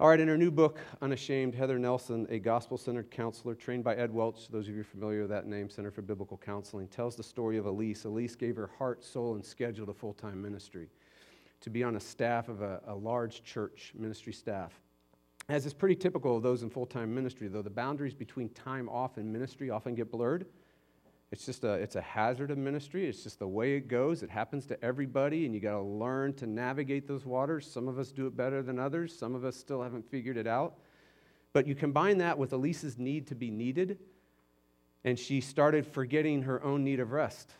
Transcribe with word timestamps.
All 0.00 0.08
right, 0.08 0.18
in 0.18 0.28
her 0.28 0.38
new 0.38 0.50
book, 0.50 0.78
Unashamed, 1.02 1.54
Heather 1.54 1.78
Nelson, 1.78 2.26
a 2.30 2.38
gospel 2.38 2.78
centered 2.78 3.10
counselor 3.10 3.54
trained 3.54 3.84
by 3.84 3.96
Ed 3.96 4.10
Welch, 4.10 4.48
those 4.48 4.66
of 4.66 4.74
you 4.74 4.82
familiar 4.82 5.20
with 5.20 5.28
that 5.28 5.46
name, 5.46 5.68
Center 5.68 5.90
for 5.90 6.00
Biblical 6.00 6.38
Counseling, 6.38 6.88
tells 6.88 7.16
the 7.16 7.22
story 7.22 7.58
of 7.58 7.66
Elise. 7.66 8.06
Elise 8.06 8.34
gave 8.34 8.56
her 8.56 8.70
heart, 8.78 9.04
soul, 9.04 9.34
and 9.34 9.44
schedule 9.44 9.84
to 9.84 9.92
full 9.92 10.14
time 10.14 10.40
ministry, 10.40 10.88
to 11.60 11.68
be 11.68 11.84
on 11.84 11.96
a 11.96 12.00
staff 12.00 12.48
of 12.48 12.62
a, 12.62 12.80
a 12.86 12.94
large 12.94 13.42
church 13.42 13.92
ministry 13.94 14.32
staff. 14.32 14.72
As 15.50 15.66
is 15.66 15.74
pretty 15.74 15.96
typical 15.96 16.34
of 16.34 16.42
those 16.42 16.62
in 16.62 16.70
full 16.70 16.86
time 16.86 17.14
ministry, 17.14 17.48
though, 17.48 17.60
the 17.60 17.68
boundaries 17.68 18.14
between 18.14 18.48
time 18.48 18.88
off 18.88 19.18
and 19.18 19.30
ministry 19.30 19.68
often 19.68 19.94
get 19.94 20.10
blurred. 20.10 20.46
It's 21.32 21.46
just 21.46 21.62
a, 21.62 21.74
it's 21.74 21.94
a 21.94 22.00
hazard 22.00 22.50
of 22.50 22.58
ministry. 22.58 23.08
It's 23.08 23.22
just 23.22 23.38
the 23.38 23.46
way 23.46 23.74
it 23.74 23.86
goes. 23.86 24.24
It 24.24 24.30
happens 24.30 24.66
to 24.66 24.84
everybody, 24.84 25.46
and 25.46 25.54
you 25.54 25.60
got 25.60 25.72
to 25.72 25.80
learn 25.80 26.34
to 26.34 26.46
navigate 26.46 27.06
those 27.06 27.24
waters. 27.24 27.70
Some 27.70 27.86
of 27.86 27.98
us 28.00 28.10
do 28.10 28.26
it 28.26 28.36
better 28.36 28.62
than 28.62 28.80
others. 28.80 29.16
Some 29.16 29.36
of 29.36 29.44
us 29.44 29.56
still 29.56 29.82
haven't 29.82 30.10
figured 30.10 30.36
it 30.36 30.48
out. 30.48 30.74
But 31.52 31.68
you 31.68 31.76
combine 31.76 32.18
that 32.18 32.36
with 32.36 32.52
Elise's 32.52 32.98
need 32.98 33.28
to 33.28 33.36
be 33.36 33.50
needed, 33.50 33.98
and 35.04 35.16
she 35.18 35.40
started 35.40 35.86
forgetting 35.86 36.42
her 36.42 36.62
own 36.64 36.82
need 36.82 36.98
of 36.98 37.12
rest. 37.12 37.52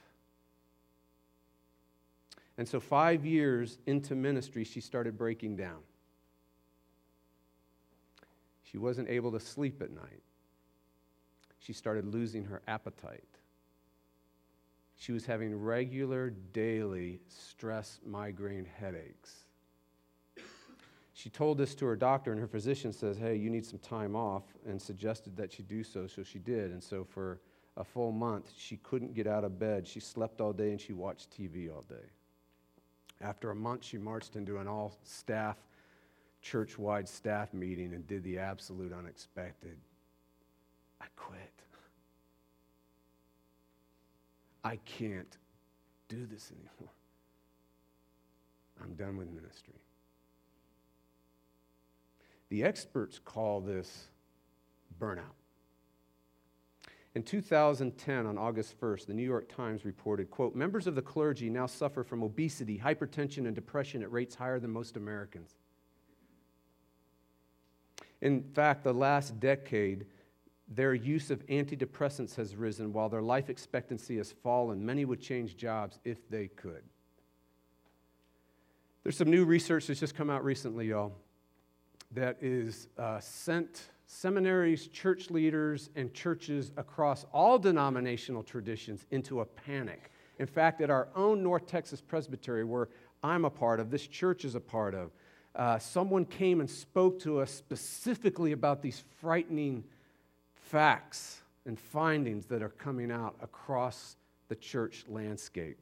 And 2.58 2.68
so, 2.68 2.80
five 2.80 3.24
years 3.24 3.78
into 3.86 4.14
ministry, 4.14 4.64
she 4.64 4.80
started 4.80 5.16
breaking 5.16 5.56
down. 5.56 5.78
She 8.64 8.78
wasn't 8.78 9.08
able 9.08 9.32
to 9.32 9.40
sleep 9.40 9.80
at 9.80 9.90
night. 9.90 10.22
She 11.60 11.72
started 11.72 12.04
losing 12.04 12.44
her 12.44 12.62
appetite 12.68 13.39
she 15.00 15.12
was 15.12 15.24
having 15.24 15.58
regular, 15.58 16.28
daily 16.52 17.20
stress 17.26 18.00
migraine 18.04 18.66
headaches. 18.66 19.44
She 21.14 21.30
told 21.30 21.56
this 21.56 21.74
to 21.76 21.86
her 21.86 21.96
doctor, 21.96 22.32
and 22.32 22.38
her 22.38 22.46
physician 22.46 22.92
says, 22.92 23.16
Hey, 23.16 23.34
you 23.36 23.48
need 23.48 23.64
some 23.64 23.78
time 23.78 24.14
off, 24.14 24.42
and 24.66 24.80
suggested 24.80 25.38
that 25.38 25.54
she 25.54 25.62
do 25.62 25.82
so. 25.82 26.06
So 26.06 26.22
she 26.22 26.38
did. 26.38 26.70
And 26.70 26.82
so 26.82 27.02
for 27.02 27.40
a 27.78 27.84
full 27.84 28.12
month, 28.12 28.52
she 28.54 28.76
couldn't 28.76 29.14
get 29.14 29.26
out 29.26 29.42
of 29.42 29.58
bed. 29.58 29.88
She 29.88 30.00
slept 30.00 30.38
all 30.38 30.52
day 30.52 30.70
and 30.70 30.80
she 30.80 30.92
watched 30.92 31.30
TV 31.30 31.74
all 31.74 31.84
day. 31.88 32.10
After 33.22 33.50
a 33.50 33.54
month, 33.54 33.84
she 33.84 33.96
marched 33.96 34.36
into 34.36 34.58
an 34.58 34.68
all 34.68 34.98
staff, 35.02 35.56
church 36.42 36.78
wide 36.78 37.08
staff 37.08 37.54
meeting 37.54 37.94
and 37.94 38.06
did 38.06 38.22
the 38.22 38.38
absolute 38.38 38.92
unexpected. 38.92 39.78
I 41.00 41.06
quit. 41.16 41.59
I 44.62 44.76
can't 44.84 45.36
do 46.08 46.26
this 46.26 46.52
anymore. 46.52 46.92
I'm 48.82 48.94
done 48.94 49.16
with 49.16 49.30
ministry. 49.30 49.74
The 52.48 52.64
experts 52.64 53.20
call 53.24 53.60
this 53.60 54.08
burnout. 55.00 55.36
In 57.14 57.22
2010, 57.24 58.26
on 58.26 58.38
August 58.38 58.80
1st, 58.80 59.06
the 59.06 59.14
New 59.14 59.24
York 59.24 59.52
Times 59.54 59.84
reported, 59.84 60.30
quote, 60.30 60.54
members 60.54 60.86
of 60.86 60.94
the 60.94 61.02
clergy 61.02 61.50
now 61.50 61.66
suffer 61.66 62.04
from 62.04 62.22
obesity, 62.22 62.78
hypertension, 62.78 63.46
and 63.46 63.54
depression 63.54 64.02
at 64.02 64.12
rates 64.12 64.36
higher 64.36 64.60
than 64.60 64.70
most 64.70 64.96
Americans. 64.96 65.56
In 68.20 68.42
fact, 68.42 68.84
the 68.84 68.92
last 68.92 69.40
decade, 69.40 70.06
their 70.70 70.94
use 70.94 71.30
of 71.30 71.44
antidepressants 71.48 72.36
has 72.36 72.54
risen 72.54 72.92
while 72.92 73.08
their 73.08 73.22
life 73.22 73.50
expectancy 73.50 74.16
has 74.18 74.32
fallen. 74.42 74.86
Many 74.86 75.04
would 75.04 75.20
change 75.20 75.56
jobs 75.56 75.98
if 76.04 76.28
they 76.30 76.46
could. 76.48 76.82
There's 79.02 79.16
some 79.16 79.30
new 79.30 79.44
research 79.44 79.88
that's 79.88 79.98
just 79.98 80.14
come 80.14 80.30
out 80.30 80.44
recently, 80.44 80.88
y'all, 80.88 81.12
that 82.12 82.36
is 82.40 82.86
uh, 82.98 83.18
sent 83.18 83.88
seminaries, 84.06 84.88
church 84.88 85.30
leaders, 85.30 85.90
and 85.96 86.12
churches 86.12 86.70
across 86.76 87.24
all 87.32 87.58
denominational 87.58 88.42
traditions 88.42 89.06
into 89.10 89.40
a 89.40 89.44
panic. 89.44 90.10
In 90.38 90.46
fact, 90.46 90.80
at 90.80 90.90
our 90.90 91.08
own 91.16 91.42
North 91.42 91.66
Texas 91.66 92.00
Presbytery, 92.00 92.64
where 92.64 92.88
I'm 93.22 93.44
a 93.44 93.50
part 93.50 93.80
of, 93.80 93.90
this 93.90 94.06
church 94.06 94.44
is 94.44 94.54
a 94.54 94.60
part 94.60 94.94
of, 94.94 95.10
uh, 95.56 95.78
someone 95.78 96.24
came 96.24 96.60
and 96.60 96.70
spoke 96.70 97.20
to 97.20 97.40
us 97.40 97.50
specifically 97.50 98.52
about 98.52 98.82
these 98.82 99.02
frightening 99.20 99.84
facts 100.70 101.42
and 101.66 101.78
findings 101.78 102.46
that 102.46 102.62
are 102.62 102.68
coming 102.68 103.10
out 103.10 103.34
across 103.42 104.16
the 104.48 104.54
church 104.54 105.04
landscape. 105.08 105.78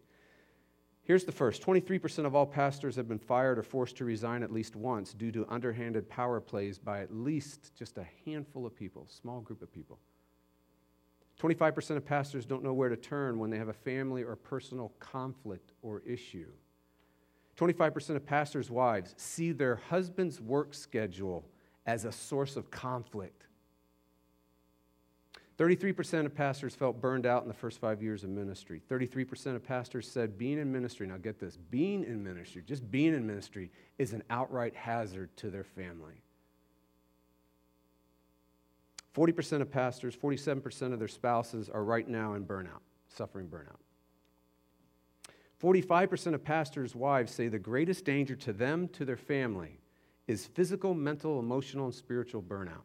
Here's 1.03 1.25
the 1.25 1.33
first 1.33 1.63
23% 1.63 2.25
of 2.25 2.35
all 2.35 2.47
pastors 2.47 2.97
have 2.97 3.07
been 3.07 3.19
fired 3.19 3.59
or 3.59 3.63
forced 3.63 3.97
to 3.99 4.07
resign 4.07 4.43
at 4.43 4.51
least 4.51 4.77
once 4.77 5.13
due 5.13 5.31
to 5.33 5.47
underhanded 5.49 6.09
power 6.09 6.41
plays 6.41 6.79
by 6.79 7.01
at 7.01 7.15
least 7.15 7.75
just 7.75 7.99
a 7.99 8.07
handful 8.25 8.65
of 8.65 8.75
people, 8.75 9.07
small 9.09 9.41
group 9.41 9.61
of 9.63 9.71
people. 9.71 9.99
25% 11.39 11.97
of 11.97 12.05
pastors 12.05 12.47
don't 12.47 12.65
know 12.65 12.75
where 12.75 12.89
to 12.89 12.97
turn 12.97 13.39
when 13.39 13.51
they 13.51 13.59
have 13.59 13.69
a 13.69 13.75
family 13.75 14.23
or 14.23 14.37
personal 14.37 14.93
conflict 15.01 15.73
or 15.83 16.03
issue. 16.07 16.49
25% 17.59 18.17
of 18.17 18.25
pastors' 18.25 18.71
wives 18.71 19.15
see 19.19 19.53
their 19.53 19.77
husband's 19.77 20.41
work 20.41 20.73
schedule 20.73 21.45
as 21.87 22.05
a 22.05 22.13
source 22.13 22.57
of 22.57 22.71
conflict 22.71 23.48
33% 25.59 26.25
of 26.25 26.35
pastors 26.37 26.77
felt 26.77 27.01
burned 27.01 27.27
out 27.27 27.43
in 27.43 27.49
the 27.49 27.55
first 27.55 27.81
five 27.81 28.01
years 28.01 28.23
of 28.23 28.31
ministry. 28.31 28.81
33% 28.89 29.57
of 29.57 29.65
pastors 29.65 30.09
said 30.09 30.39
being 30.39 30.59
in 30.59 30.71
ministry, 30.73 31.07
now 31.07 31.17
get 31.17 31.41
this, 31.41 31.57
being 31.57 32.05
in 32.05 32.23
ministry, 32.23 32.63
just 32.65 32.89
being 32.93 33.13
in 33.13 33.27
ministry, 33.27 33.71
is 33.99 34.13
an 34.13 34.23
outright 34.31 34.77
hazard 34.77 35.37
to 35.37 35.51
their 35.51 35.65
family. 35.65 36.23
40% 39.17 39.61
of 39.61 39.71
pastors, 39.71 40.15
47% 40.15 40.93
of 40.93 41.01
their 41.01 41.09
spouses 41.09 41.69
are 41.69 41.83
right 41.83 42.09
now 42.09 42.35
in 42.35 42.45
burnout, 42.45 42.83
suffering 43.09 43.49
burnout. 43.49 43.81
45% 45.61 46.35
of 46.35 46.45
pastors' 46.45 46.95
wives 46.95 47.33
say 47.33 47.49
the 47.49 47.59
greatest 47.59 48.05
danger 48.05 48.37
to 48.37 48.53
them, 48.53 48.87
to 48.89 49.05
their 49.05 49.17
family, 49.17 49.81
is 50.29 50.47
physical, 50.47 50.95
mental, 50.95 51.41
emotional, 51.41 51.87
and 51.87 51.95
spiritual 51.95 52.43
burnout. 52.43 52.85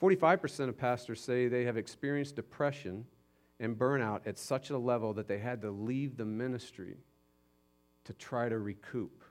45% 0.00 0.68
of 0.68 0.78
pastors 0.78 1.20
say 1.20 1.48
they 1.48 1.64
have 1.64 1.76
experienced 1.76 2.36
depression 2.36 3.04
and 3.58 3.76
burnout 3.76 4.26
at 4.26 4.38
such 4.38 4.70
a 4.70 4.78
level 4.78 5.12
that 5.14 5.28
they 5.28 5.38
had 5.38 5.60
to 5.62 5.70
leave 5.70 6.16
the 6.16 6.24
ministry 6.24 6.96
to 8.04 8.14
try 8.14 8.48
to 8.48 8.58
recoup. 8.58 9.22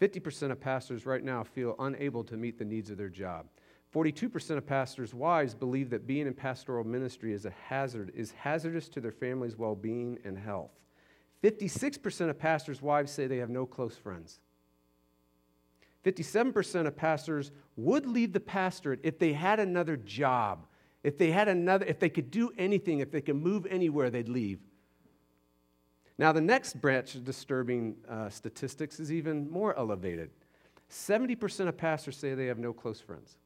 50% 0.00 0.50
of 0.50 0.60
pastors 0.60 1.06
right 1.06 1.24
now 1.24 1.42
feel 1.42 1.74
unable 1.78 2.22
to 2.24 2.36
meet 2.36 2.58
the 2.58 2.64
needs 2.64 2.90
of 2.90 2.96
their 2.96 3.08
job. 3.08 3.46
42% 3.92 4.56
of 4.56 4.66
pastors' 4.66 5.14
wives 5.14 5.54
believe 5.54 5.90
that 5.90 6.06
being 6.06 6.26
in 6.26 6.34
pastoral 6.34 6.84
ministry 6.84 7.32
is 7.32 7.46
a 7.46 7.54
hazard, 7.68 8.12
is 8.14 8.32
hazardous 8.32 8.88
to 8.88 9.00
their 9.00 9.12
family's 9.12 9.56
well-being 9.56 10.18
and 10.24 10.36
health. 10.36 10.72
56% 11.42 12.30
of 12.30 12.38
pastors' 12.38 12.82
wives 12.82 13.12
say 13.12 13.26
they 13.26 13.36
have 13.38 13.50
no 13.50 13.66
close 13.66 13.96
friends. 13.96 14.40
57% 16.04 16.86
of 16.86 16.96
pastors 16.96 17.50
would 17.76 18.06
leave 18.06 18.32
the 18.32 18.40
pastorate 18.40 19.00
if 19.02 19.18
they 19.18 19.32
had 19.32 19.58
another 19.58 19.96
job. 19.96 20.66
If 21.02 21.18
they 21.18 21.30
had 21.30 21.48
another, 21.48 21.84
if 21.86 21.98
they 21.98 22.08
could 22.08 22.30
do 22.30 22.50
anything, 22.56 23.00
if 23.00 23.10
they 23.10 23.20
could 23.20 23.36
move 23.36 23.66
anywhere, 23.66 24.10
they'd 24.10 24.28
leave. 24.28 24.60
Now, 26.16 26.32
the 26.32 26.40
next 26.40 26.80
branch 26.80 27.14
of 27.14 27.24
disturbing 27.24 27.96
uh, 28.08 28.28
statistics 28.28 29.00
is 29.00 29.10
even 29.10 29.50
more 29.50 29.76
elevated. 29.76 30.30
70% 30.90 31.68
of 31.68 31.76
pastors 31.76 32.16
say 32.16 32.34
they 32.34 32.46
have 32.46 32.58
no 32.58 32.72
close 32.72 33.00
friends. 33.00 33.36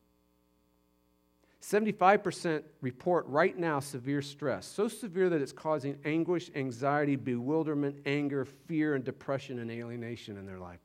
75% 1.62 2.62
report 2.82 3.26
right 3.26 3.58
now 3.58 3.80
severe 3.80 4.22
stress, 4.22 4.66
so 4.66 4.86
severe 4.86 5.28
that 5.28 5.40
it's 5.40 5.52
causing 5.52 5.98
anguish, 6.04 6.50
anxiety, 6.54 7.16
bewilderment, 7.16 7.96
anger, 8.06 8.44
fear, 8.44 8.94
and 8.94 9.04
depression 9.04 9.58
and 9.58 9.70
alienation 9.70 10.36
in 10.36 10.46
their 10.46 10.58
life. 10.58 10.78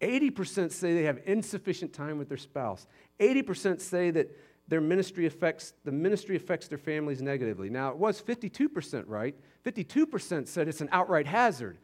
80% 0.00 0.72
say 0.72 0.94
they 0.94 1.04
have 1.04 1.20
insufficient 1.24 1.92
time 1.92 2.18
with 2.18 2.28
their 2.28 2.38
spouse. 2.38 2.86
80% 3.20 3.80
say 3.80 4.10
that 4.10 4.36
their 4.66 4.80
ministry 4.80 5.26
affects 5.26 5.74
the 5.84 5.92
ministry 5.92 6.36
affects 6.36 6.68
their 6.68 6.78
families 6.78 7.20
negatively. 7.20 7.68
Now 7.68 7.90
it 7.90 7.96
was 7.96 8.20
52%, 8.20 9.04
right? 9.06 9.34
52% 9.64 10.48
said 10.48 10.68
it's 10.68 10.80
an 10.80 10.88
outright 10.90 11.26
hazard. 11.26 11.78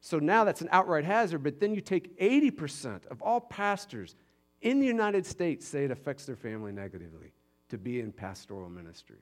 So 0.00 0.18
now 0.18 0.44
that's 0.44 0.60
an 0.62 0.68
outright 0.72 1.04
hazard, 1.04 1.42
but 1.42 1.60
then 1.60 1.74
you 1.74 1.80
take 1.80 2.18
80% 2.18 3.06
of 3.06 3.20
all 3.20 3.40
pastors 3.40 4.14
in 4.62 4.80
the 4.80 4.86
United 4.86 5.26
States 5.26 5.66
say 5.66 5.84
it 5.84 5.90
affects 5.90 6.24
their 6.26 6.36
family 6.36 6.72
negatively 6.72 7.32
to 7.68 7.78
be 7.78 8.00
in 8.00 8.12
pastoral 8.12 8.68
ministry. 8.68 9.18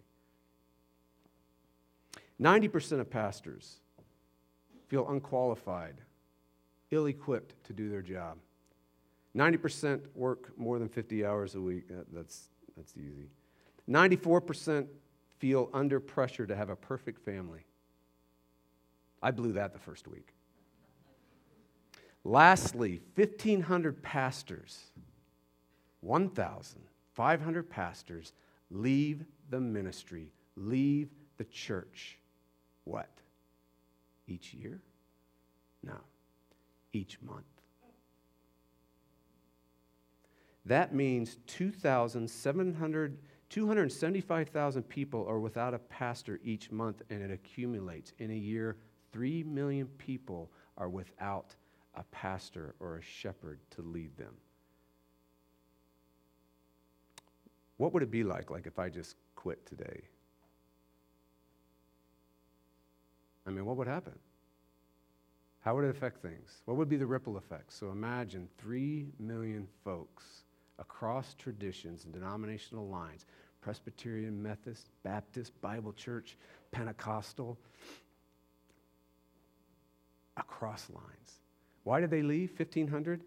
90% 2.41 3.01
of 3.01 3.11
pastors 3.11 3.81
feel 4.87 5.09
unqualified 5.09 5.97
ill 6.91 7.07
equipped 7.07 7.55
to 7.65 7.73
do 7.73 7.89
their 7.89 8.03
job. 8.03 8.39
90% 9.37 10.01
work 10.15 10.53
more 10.59 10.79
than 10.79 10.89
50 10.89 11.25
hours 11.25 11.55
a 11.55 11.61
week. 11.61 11.85
That's, 12.13 12.49
that's 12.77 12.95
easy. 12.97 13.29
94% 13.89 14.87
feel 15.39 15.71
under 15.73 16.01
pressure 16.01 16.47
to 16.47 16.57
have 16.57 16.71
a 16.71 16.77
perfect 16.77 17.25
family. 17.25 17.65
I 19.23 19.31
blew 19.31 19.53
that 19.53 19.73
the 19.73 19.79
first 19.79 20.09
week. 20.09 20.35
Lastly, 22.25 23.01
1,500 23.15 24.03
pastors, 24.03 24.91
1,500 26.01 27.71
pastors 27.71 28.33
leave 28.71 29.25
the 29.51 29.61
ministry, 29.61 30.31
leave 30.57 31.09
the 31.39 31.45
church. 31.45 32.19
What? 32.85 33.09
Each 34.27 34.53
year? 34.53 34.81
No, 35.83 35.97
each 36.93 37.21
month. 37.23 37.45
That 40.65 40.95
means 40.95 41.39
2,700, 41.47 43.19
275,000 43.49 44.83
people 44.83 45.27
are 45.27 45.41
without 45.41 45.73
a 45.73 45.79
pastor 45.79 46.39
each 46.45 46.71
month, 46.71 47.03
and 47.09 47.23
it 47.23 47.31
accumulates. 47.31 48.13
In 48.19 48.31
a 48.31 48.35
year, 48.35 48.77
3 49.13 49.45
million 49.45 49.87
people 49.99 50.51
are 50.77 50.89
without 50.91 51.55
a 51.95 52.03
pastor 52.05 52.75
or 52.81 52.97
a 52.97 53.03
shepherd 53.03 53.61
to 53.71 53.83
lead 53.83 54.17
them. 54.17 54.35
What 57.79 57.95
would 57.95 58.03
it 58.03 58.11
be 58.11 58.25
like, 58.25 58.51
like 58.51 58.67
if 58.67 58.79
I 58.79 58.89
just 58.89 59.17
quit 59.37 59.65
today? 59.65 60.03
I 63.47 63.51
mean, 63.51 63.65
what 63.65 63.77
would 63.77 63.87
happen? 63.87 64.13
How 65.61 65.75
would 65.75 65.85
it 65.85 65.91
affect 65.91 66.23
things? 66.23 66.63
What 66.65 66.77
would 66.77 66.89
be 66.89 66.97
the 66.97 67.07
ripple 67.07 67.37
effects? 67.37 67.75
So 67.75 67.91
imagine 67.91 68.49
3 68.59 69.09
million 69.19 69.67
folks 69.85 70.45
across 70.79 71.35
traditions 71.35 72.05
and 72.05 72.13
denominational 72.13 72.89
lines 72.89 73.27
Presbyterian, 73.61 74.41
Methodist, 74.41 74.89
Baptist, 75.03 75.61
Bible 75.61 75.93
Church, 75.93 76.39
Pentecostal, 76.71 77.59
across 80.37 80.89
lines. 80.91 81.41
Why 81.83 82.01
did 82.01 82.11
they 82.11 82.23
leave? 82.23 82.51
1,500? 82.57 83.23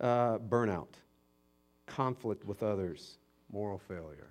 Uh, 0.00 0.38
burnout, 0.38 0.94
conflict 1.86 2.44
with 2.44 2.62
others, 2.62 3.18
moral 3.52 3.78
failure. 3.78 4.30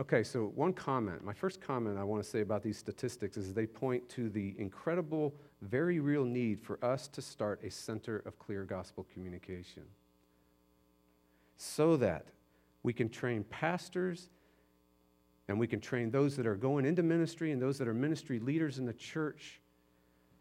Okay, 0.00 0.22
so 0.22 0.52
one 0.54 0.72
comment. 0.72 1.22
My 1.22 1.34
first 1.34 1.60
comment 1.60 1.98
I 1.98 2.04
want 2.04 2.22
to 2.22 2.28
say 2.28 2.40
about 2.40 2.62
these 2.62 2.78
statistics 2.78 3.36
is 3.36 3.52
they 3.52 3.66
point 3.66 4.08
to 4.10 4.30
the 4.30 4.54
incredible, 4.58 5.34
very 5.60 6.00
real 6.00 6.24
need 6.24 6.60
for 6.60 6.82
us 6.84 7.08
to 7.08 7.22
start 7.22 7.62
a 7.62 7.70
center 7.70 8.18
of 8.20 8.38
clear 8.38 8.64
gospel 8.64 9.06
communication 9.12 9.82
so 11.56 11.96
that 11.98 12.26
we 12.82 12.92
can 12.92 13.08
train 13.08 13.44
pastors 13.44 14.28
and 15.48 15.58
we 15.58 15.66
can 15.66 15.80
train 15.80 16.10
those 16.10 16.36
that 16.36 16.46
are 16.46 16.56
going 16.56 16.86
into 16.86 17.02
ministry 17.02 17.52
and 17.52 17.60
those 17.60 17.78
that 17.78 17.86
are 17.86 17.94
ministry 17.94 18.38
leaders 18.38 18.78
in 18.78 18.86
the 18.86 18.92
church 18.94 19.60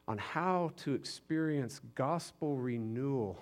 on 0.08 0.18
how 0.18 0.72
to 0.78 0.94
experience 0.94 1.82
gospel 1.96 2.58
renewal. 2.58 3.38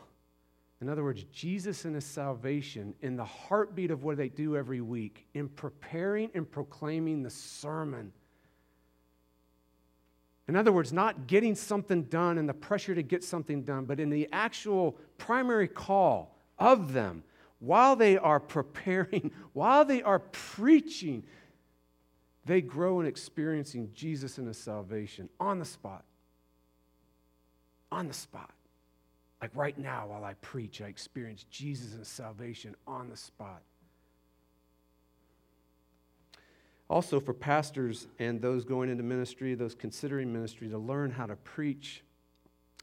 In 0.82 0.88
other 0.88 1.04
words, 1.04 1.26
Jesus 1.26 1.84
and 1.84 1.96
his 1.96 2.06
salvation 2.06 2.94
in 3.02 3.18
the 3.18 3.26
heartbeat 3.26 3.92
of 3.92 4.04
what 4.04 4.18
they 4.18 4.30
do 4.30 4.56
every 4.56 4.80
week, 4.80 5.28
in 5.34 5.50
preparing 5.50 6.30
and 6.34 6.50
proclaiming 6.50 7.22
the 7.22 7.30
sermon. 7.30 8.14
In 10.48 10.56
other 10.56 10.72
words, 10.72 10.94
not 10.94 11.28
getting 11.28 11.54
something 11.54 12.04
done 12.04 12.38
and 12.38 12.48
the 12.48 12.54
pressure 12.54 12.96
to 12.96 13.04
get 13.04 13.24
something 13.24 13.64
done, 13.64 13.86
but 13.86 14.00
in 14.00 14.10
the 14.10 14.30
actual 14.32 14.98
primary 15.18 15.68
call 15.68 16.36
of 16.58 16.94
them 16.94 17.24
while 17.60 17.96
they 17.96 18.18
are 18.18 18.40
preparing, 18.40 19.32
while 19.54 19.86
they 19.86 20.02
are 20.02 20.20
preaching, 20.20 21.24
they 22.46 22.62
grow 22.62 23.02
in 23.02 23.06
experiencing 23.06 23.92
Jesus 23.94 24.38
and 24.38 24.48
his 24.48 24.58
salvation 24.58 25.30
on 25.40 25.60
the 25.60 25.66
spot. 25.66 26.04
On 27.92 28.08
the 28.08 28.14
spot. 28.14 28.52
Like 29.42 29.52
right 29.54 29.78
now, 29.78 30.08
while 30.08 30.24
I 30.24 30.34
preach, 30.36 30.82
I 30.82 30.86
experience 30.86 31.46
Jesus 31.50 31.94
and 31.94 32.06
salvation 32.06 32.76
on 32.86 33.10
the 33.10 33.18
spot. 33.18 33.62
Also, 36.90 37.20
for 37.20 37.34
pastors 37.34 38.08
and 38.18 38.42
those 38.42 38.66
going 38.66 38.90
into 38.90 39.04
ministry, 39.04 39.54
those 39.54 39.76
considering 39.76 40.34
ministry, 40.34 40.68
to 40.70 40.78
learn 40.78 41.12
how 41.12 41.28
to 41.28 41.36
preach 41.36 42.04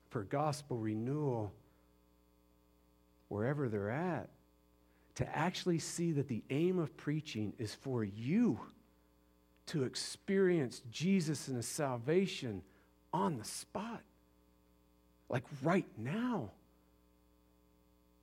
for 0.08 0.22
gospel 0.22 0.78
renewal 0.78 1.52
wherever 3.28 3.68
they're 3.68 3.90
at 3.90 4.28
to 5.16 5.36
actually 5.36 5.78
see 5.78 6.12
that 6.12 6.28
the 6.28 6.42
aim 6.50 6.78
of 6.78 6.96
preaching 6.96 7.52
is 7.58 7.74
for 7.74 8.04
you 8.04 8.60
to 9.64 9.82
experience 9.82 10.82
Jesus 10.90 11.48
and 11.48 11.56
his 11.56 11.66
salvation 11.66 12.62
on 13.12 13.38
the 13.38 13.44
spot, 13.44 14.02
like 15.28 15.44
right 15.62 15.86
now. 15.96 16.50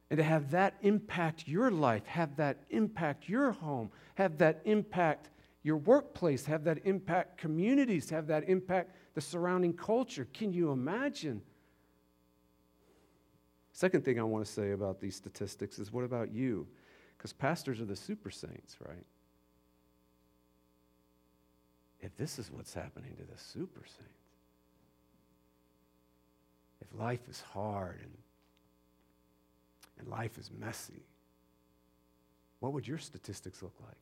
And 0.09 0.17
to 0.17 0.23
have 0.23 0.51
that 0.51 0.75
impact 0.81 1.47
your 1.47 1.71
life, 1.71 2.05
have 2.05 2.35
that 2.38 2.57
impact 2.69 3.27
your 3.27 3.51
home, 3.51 3.89
have 4.15 4.38
that 4.38 4.61
impact 4.65 5.29
your 5.63 5.77
workplace, 5.77 6.45
have 6.45 6.65
that 6.65 6.85
impact 6.85 7.38
communities, 7.38 8.09
have 8.09 8.27
that 8.27 8.47
impact 8.47 8.95
the 9.15 9.21
surrounding 9.21 9.73
culture. 9.73 10.27
Can 10.33 10.53
you 10.53 10.71
imagine? 10.71 11.41
Second 13.71 14.05
thing 14.05 14.19
I 14.19 14.23
want 14.23 14.45
to 14.45 14.51
say 14.51 14.71
about 14.71 15.00
these 15.01 15.15
statistics 15.15 15.79
is 15.79 15.91
what 15.91 16.03
about 16.03 16.31
you? 16.31 16.67
Because 17.17 17.33
pastors 17.33 17.81
are 17.81 17.85
the 17.85 17.95
super 17.95 18.29
saints, 18.29 18.77
right? 18.88 19.05
If 22.01 22.15
this 22.17 22.38
is 22.38 22.51
what's 22.51 22.73
happening 22.73 23.15
to 23.15 23.23
the 23.23 23.38
super 23.38 23.83
saints, 23.85 24.22
if 26.83 27.00
life 27.00 27.27
is 27.30 27.41
hard 27.41 28.00
and, 28.01 28.12
and 30.00 30.07
life 30.07 30.38
is 30.38 30.51
messy, 30.57 31.03
what 32.59 32.74
would 32.74 32.88
your 32.88 32.97
statistics 32.97 33.62
look 33.62 33.75
like? 33.85 33.97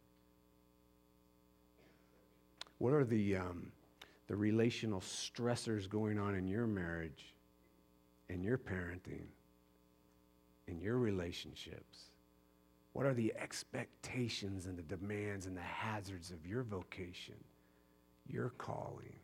What 2.77 2.93
are 2.93 3.03
the, 3.03 3.37
um, 3.37 3.71
the 4.27 4.35
relational 4.35 5.01
stressors 5.01 5.87
going 5.87 6.17
on 6.17 6.35
in 6.35 6.47
your 6.47 6.65
marriage, 6.65 7.35
in 8.29 8.43
your 8.43 8.57
parenting, 8.57 9.25
in 10.67 10.79
your 10.79 10.97
relationships? 10.97 12.11
What 12.93 13.05
are 13.05 13.13
the 13.13 13.33
expectations 13.37 14.65
and 14.65 14.77
the 14.77 14.83
demands 14.83 15.45
and 15.45 15.55
the 15.55 15.61
hazards 15.61 16.31
of 16.31 16.45
your 16.45 16.63
vocation, 16.63 17.35
your 18.27 18.49
calling? 18.49 19.15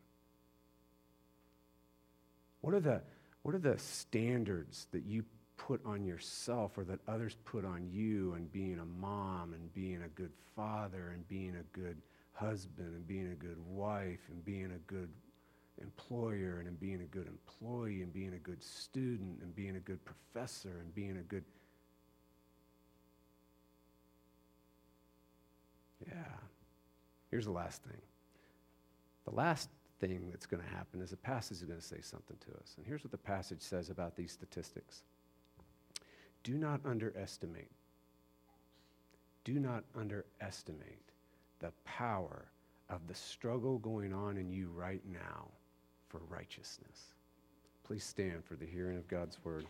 What 2.60 2.74
are 2.74 2.80
the, 2.80 3.02
what 3.42 3.54
are 3.54 3.58
the 3.58 3.78
standards 3.78 4.86
that 4.92 5.04
you 5.04 5.24
put 5.56 5.84
on 5.84 6.04
yourself 6.04 6.78
or 6.78 6.84
that 6.84 7.00
others 7.08 7.36
put 7.44 7.64
on 7.64 7.88
you 7.90 8.34
and 8.34 8.50
being 8.52 8.78
a 8.78 8.84
mom 8.84 9.52
and 9.54 9.72
being 9.74 10.02
a 10.02 10.08
good 10.08 10.32
father 10.54 11.10
and 11.14 11.26
being 11.28 11.56
a 11.56 11.78
good 11.78 11.96
husband 12.32 12.94
and 12.94 13.06
being 13.06 13.32
a 13.32 13.34
good 13.34 13.58
wife 13.66 14.20
and 14.30 14.44
being 14.44 14.72
a 14.72 14.92
good 14.92 15.08
employer 15.80 16.64
and 16.66 16.78
being 16.80 17.00
a 17.02 17.06
good 17.06 17.26
employee 17.26 18.02
and 18.02 18.12
being 18.12 18.34
a 18.34 18.38
good 18.38 18.62
student 18.62 19.40
and 19.42 19.54
being 19.54 19.76
a 19.76 19.80
good 19.80 19.98
professor 20.04 20.78
and 20.80 20.94
being 20.94 21.18
a 21.18 21.22
good 21.22 21.44
Yeah. 26.06 26.36
Here's 27.30 27.44
the 27.44 27.52
last 27.52 27.82
thing. 27.82 28.00
The 29.24 29.34
last 29.34 29.68
thing 30.00 30.28
that's 30.30 30.46
going 30.46 30.62
to 30.62 30.68
happen 30.68 31.00
is 31.00 31.10
the 31.10 31.16
passage 31.16 31.58
is 31.58 31.64
going 31.64 31.78
to 31.78 31.84
say 31.84 32.00
something 32.00 32.36
to 32.40 32.56
us. 32.60 32.74
And 32.76 32.86
here's 32.86 33.04
what 33.04 33.10
the 33.10 33.18
passage 33.18 33.60
says 33.60 33.90
about 33.90 34.16
these 34.16 34.32
statistics 34.32 35.02
Do 36.42 36.56
not 36.58 36.80
underestimate, 36.84 37.70
do 39.44 39.58
not 39.58 39.84
underestimate 39.96 41.12
the 41.60 41.72
power 41.84 42.46
of 42.88 43.06
the 43.06 43.14
struggle 43.14 43.78
going 43.78 44.12
on 44.12 44.36
in 44.36 44.50
you 44.50 44.70
right 44.74 45.02
now 45.10 45.48
for 46.08 46.20
righteousness. 46.28 47.14
Please 47.84 48.04
stand 48.04 48.44
for 48.44 48.54
the 48.54 48.66
hearing 48.66 48.96
of 48.96 49.08
God's 49.08 49.38
word. 49.44 49.66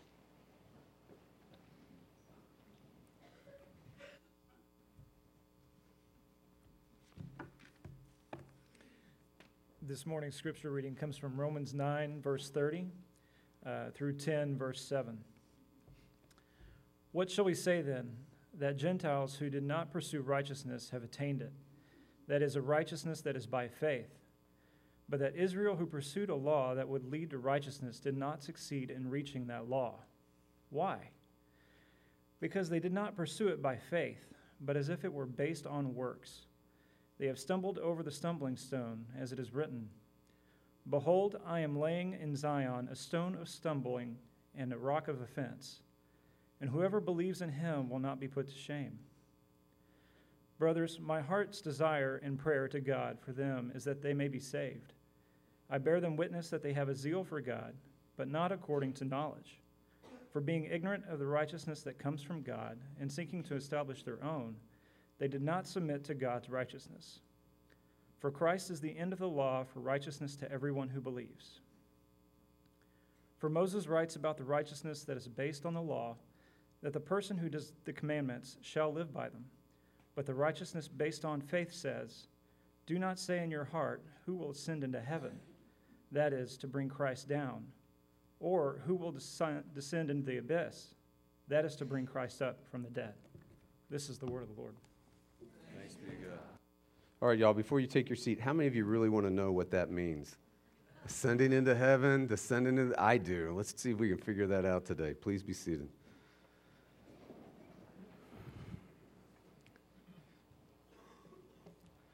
This 9.89 10.05
morning's 10.05 10.37
scripture 10.37 10.71
reading 10.71 10.95
comes 10.95 11.17
from 11.17 11.41
Romans 11.41 11.73
9, 11.73 12.21
verse 12.21 12.51
30 12.51 12.89
uh, 13.65 13.85
through 13.95 14.13
10, 14.13 14.59
verse 14.59 14.85
7. 14.85 15.17
What 17.13 17.31
shall 17.31 17.47
we 17.47 17.55
say 17.55 17.81
then? 17.81 18.11
That 18.59 18.77
Gentiles 18.77 19.37
who 19.37 19.49
did 19.49 19.63
not 19.63 19.91
pursue 19.91 20.21
righteousness 20.21 20.91
have 20.91 21.05
attained 21.05 21.41
it. 21.41 21.53
That 22.27 22.43
is, 22.43 22.55
a 22.55 22.61
righteousness 22.61 23.23
that 23.23 23.35
is 23.35 23.47
by 23.47 23.69
faith. 23.69 24.11
But 25.09 25.21
that 25.21 25.35
Israel, 25.35 25.77
who 25.77 25.87
pursued 25.87 26.29
a 26.29 26.35
law 26.35 26.75
that 26.75 26.89
would 26.89 27.11
lead 27.11 27.31
to 27.31 27.39
righteousness, 27.39 27.99
did 27.99 28.17
not 28.17 28.43
succeed 28.43 28.91
in 28.91 29.09
reaching 29.09 29.47
that 29.47 29.71
law. 29.71 30.01
Why? 30.69 30.99
Because 32.41 32.69
they 32.69 32.79
did 32.79 32.93
not 32.93 33.17
pursue 33.17 33.49
it 33.49 33.63
by 33.63 33.77
faith, 33.77 34.35
but 34.61 34.77
as 34.77 34.91
if 34.91 35.07
it 35.07 35.13
were 35.15 35.25
based 35.25 35.67
on 35.67 35.95
works. 35.95 36.48
They 37.19 37.27
have 37.27 37.39
stumbled 37.39 37.79
over 37.79 38.03
the 38.03 38.11
stumbling 38.11 38.57
stone, 38.57 39.07
as 39.19 39.33
it 39.33 39.39
is 39.39 39.53
written 39.53 39.89
Behold, 40.89 41.37
I 41.45 41.61
am 41.61 41.79
laying 41.79 42.15
in 42.15 42.35
Zion 42.35 42.89
a 42.91 42.97
stone 42.97 43.35
of 43.35 43.49
stumbling 43.49 44.17
and 44.57 44.73
a 44.73 44.79
rock 44.79 45.09
of 45.09 45.21
offense, 45.21 45.83
and 46.61 46.71
whoever 46.71 47.01
believes 47.01 47.43
in 47.43 47.51
him 47.51 47.91
will 47.91 47.99
not 47.99 48.21
be 48.21 48.29
put 48.29 48.49
to 48.49 48.55
shame. 48.55 48.99
Brothers, 50.59 50.99
my 51.01 51.21
heart's 51.21 51.61
desire 51.61 52.21
and 52.25 52.39
prayer 52.39 52.67
to 52.69 52.81
God 52.81 53.19
for 53.21 53.33
them 53.33 53.71
is 53.75 53.85
that 53.85 54.03
they 54.03 54.15
may 54.15 54.29
be 54.29 54.41
saved. 54.41 54.95
I 55.71 55.79
bear 55.79 56.01
them 56.01 56.17
witness 56.17 56.49
that 56.51 56.63
they 56.63 56.73
have 56.73 56.89
a 56.89 56.97
zeal 56.97 57.23
for 57.23 57.41
God, 57.41 57.75
but 58.17 58.29
not 58.29 58.51
according 58.51 58.95
to 58.95 59.05
knowledge. 59.05 59.61
For 60.33 60.41
being 60.41 60.65
ignorant 60.65 61.05
of 61.09 61.19
the 61.19 61.27
righteousness 61.27 61.83
that 61.83 61.99
comes 61.99 62.23
from 62.23 62.43
God 62.43 62.79
and 63.01 63.11
seeking 63.11 63.43
to 63.45 63.55
establish 63.55 64.03
their 64.03 64.23
own, 64.25 64.57
they 65.19 65.29
did 65.29 65.43
not 65.43 65.67
submit 65.67 66.05
to 66.05 66.15
God's 66.15 66.49
righteousness. 66.49 67.21
For 68.19 68.31
Christ 68.31 68.71
is 68.71 68.81
the 68.81 68.97
end 68.97 69.13
of 69.13 69.19
the 69.19 69.29
law 69.29 69.65
for 69.65 69.81
righteousness 69.81 70.37
to 70.37 70.51
everyone 70.51 70.89
who 70.89 71.01
believes. 71.01 71.61
For 73.39 73.49
Moses 73.49 73.87
writes 73.87 74.17
about 74.17 74.37
the 74.37 74.45
righteousness 74.45 75.05
that 75.05 75.17
is 75.17 75.29
based 75.29 75.65
on 75.65 75.75
the 75.75 75.83
law, 75.83 76.17
that 76.83 76.93
the 76.93 77.01
person 77.01 77.37
who 77.37 77.49
does 77.49 77.73
the 77.85 77.93
commandments 77.93 78.57
shall 78.63 78.93
live 78.93 79.13
by 79.13 79.29
them. 79.29 79.45
But 80.15 80.27
the 80.27 80.35
righteousness 80.35 80.89
based 80.89 81.25
on 81.25 81.41
faith 81.41 81.73
says, 81.73 82.27
Do 82.87 82.99
not 82.99 83.19
say 83.19 83.43
in 83.43 83.51
your 83.51 83.65
heart, 83.65 84.03
Who 84.27 84.35
will 84.35 84.51
ascend 84.51 84.83
into 84.83 85.01
heaven? 85.01 85.39
That 86.11 86.33
is, 86.33 86.57
to 86.59 86.67
bring 86.67 86.89
Christ 86.89 87.29
down. 87.29 87.65
Or, 88.41 88.81
Who 88.87 88.97
will 88.97 89.13
descend 89.13 90.11
into 90.11 90.27
the 90.27 90.39
abyss? 90.39 90.95
That 91.47 91.65
is, 91.65 91.77
to 91.77 91.85
bring 91.85 92.07
Christ 92.07 92.43
up 92.43 92.59
from 92.69 92.83
the 92.83 92.91
dead. 92.91 93.15
This 93.91 94.09
is 94.09 94.19
the 94.19 94.27
word 94.27 94.43
of 94.43 94.55
the 94.55 94.61
Lord. 94.61 94.75
All 97.21 97.29
right, 97.29 97.39
y'all, 97.39 97.53
before 97.53 97.81
you 97.81 97.89
take 97.89 98.09
your 98.09 98.17
seat, 98.17 98.41
how 98.41 98.53
many 98.53 98.69
of 98.69 98.77
you 98.77 98.85
really 98.85 99.09
want 99.09 99.27
to 99.27 99.33
know 99.33 99.51
what 99.51 99.73
that 99.73 99.91
means? 99.91 100.37
Ascending 101.05 101.53
into 101.53 101.75
heaven, 101.75 102.29
descending 102.29 102.79
into. 102.79 103.03
I 103.03 103.19
do. 103.19 103.53
Let's 103.57 103.75
see 103.77 103.91
if 103.91 103.99
we 103.99 104.09
can 104.09 104.19
figure 104.19 104.47
that 104.47 104.65
out 104.65 104.85
today. 104.85 105.15
Please 105.15 105.43
be 105.43 105.53
seated. 105.53 105.89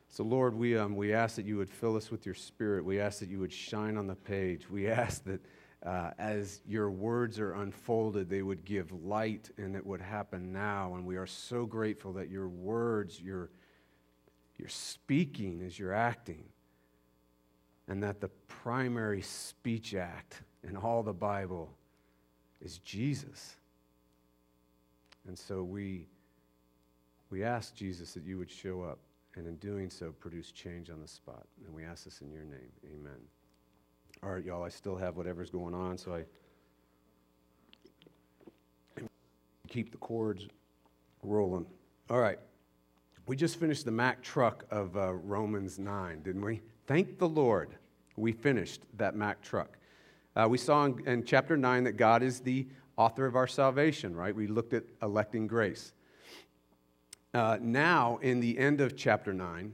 So, 0.09 0.23
Lord, 0.23 0.55
we, 0.55 0.79
um, 0.79 0.97
we 0.97 1.13
ask 1.13 1.37
that 1.37 1.45
you 1.45 1.59
would 1.59 1.69
fill 1.69 1.97
us 1.97 2.11
with 2.11 2.25
your 2.25 2.37
spirit. 2.37 2.85
We 2.85 2.99
ask 2.99 3.19
that 3.19 3.29
you 3.29 3.41
would 3.41 3.53
shine 3.53 3.99
on 3.99 4.07
the 4.07 4.15
page. 4.15 4.71
We 4.71 4.89
ask 4.89 5.25
that 5.25 5.41
uh, 5.85 6.13
as 6.19 6.61
your 6.67 6.91
words 6.91 7.39
are 7.41 7.55
unfolded, 7.55 8.31
they 8.31 8.43
would 8.43 8.65
give 8.65 8.91
light 9.05 9.51
and 9.59 9.77
it 9.77 9.85
would 9.85 10.01
happen 10.01 10.51
now. 10.51 10.95
And 10.95 11.05
we 11.05 11.17
are 11.17 11.27
so 11.27 11.67
grateful 11.67 12.13
that 12.15 12.31
your 12.31 12.49
words, 12.49 13.21
your, 13.21 13.51
your 14.59 14.69
speaking 14.69 15.63
as 15.63 15.79
you're 15.79 15.95
acting, 15.95 16.45
and 17.89 18.03
that 18.03 18.21
the 18.21 18.29
primary 18.47 19.23
speech 19.23 19.95
act 19.95 20.43
in 20.63 20.77
all 20.77 21.03
the 21.03 21.13
Bible 21.13 21.77
is 22.61 22.79
Jesus. 22.79 23.57
And 25.27 25.39
so 25.39 25.63
we, 25.63 26.07
we 27.31 27.45
ask 27.45 27.75
Jesus 27.75 28.15
that 28.15 28.25
you 28.25 28.39
would 28.39 28.51
show 28.51 28.83
up 28.83 28.99
and 29.37 29.47
in 29.47 29.57
doing 29.57 29.91
so, 29.91 30.13
produce 30.13 30.53
change 30.53 30.91
on 30.91 31.01
the 31.01 31.09
spot. 31.09 31.45
And 31.67 31.75
we 31.75 31.85
ask 31.85 32.05
this 32.05 32.21
in 32.21 32.31
your 32.31 32.45
name. 32.45 32.71
Amen. 32.87 33.19
All 34.23 34.31
right, 34.31 34.45
y'all, 34.45 34.63
I 34.63 34.69
still 34.69 34.97
have 34.97 35.17
whatever's 35.17 35.51
going 35.51 35.75
on, 35.75 35.99
so 35.99 36.15
I 36.15 36.25
keep 39.69 39.91
the 39.91 39.99
cords 39.99 40.47
rolling. 41.23 41.67
All 42.09 42.21
right. 42.21 42.39
We 43.27 43.37
just 43.37 43.59
finished 43.59 43.87
the 43.87 43.91
Mack 43.91 44.23
truck 44.23 44.67
of 44.71 44.97
uh, 44.99 45.15
Romans 45.15 45.79
9, 45.79 46.21
didn't 46.23 46.45
we? 46.45 46.61
Thank 46.87 47.19
the 47.19 47.29
Lord 47.29 47.71
we 48.17 48.33
finished 48.33 48.83
that 48.99 49.17
Mack 49.17 49.41
truck. 49.41 49.79
Uh, 50.37 50.47
we 50.49 50.59
saw 50.59 50.85
in, 50.85 51.07
in 51.07 51.25
chapter 51.25 51.57
9 51.57 51.85
that 51.85 51.93
God 51.93 52.23
is 52.23 52.41
the 52.41 52.67
author 52.99 53.25
of 53.25 53.35
our 53.35 53.47
salvation, 53.47 54.15
right? 54.15 54.35
We 54.35 54.47
looked 54.47 54.75
at 54.75 54.85
electing 55.01 55.47
grace. 55.47 55.95
Uh, 57.33 57.57
now, 57.63 58.19
in 58.21 58.41
the 58.41 58.59
end 58.59 58.83
of 58.83 58.95
chapter 58.95 59.33
9 59.33 59.73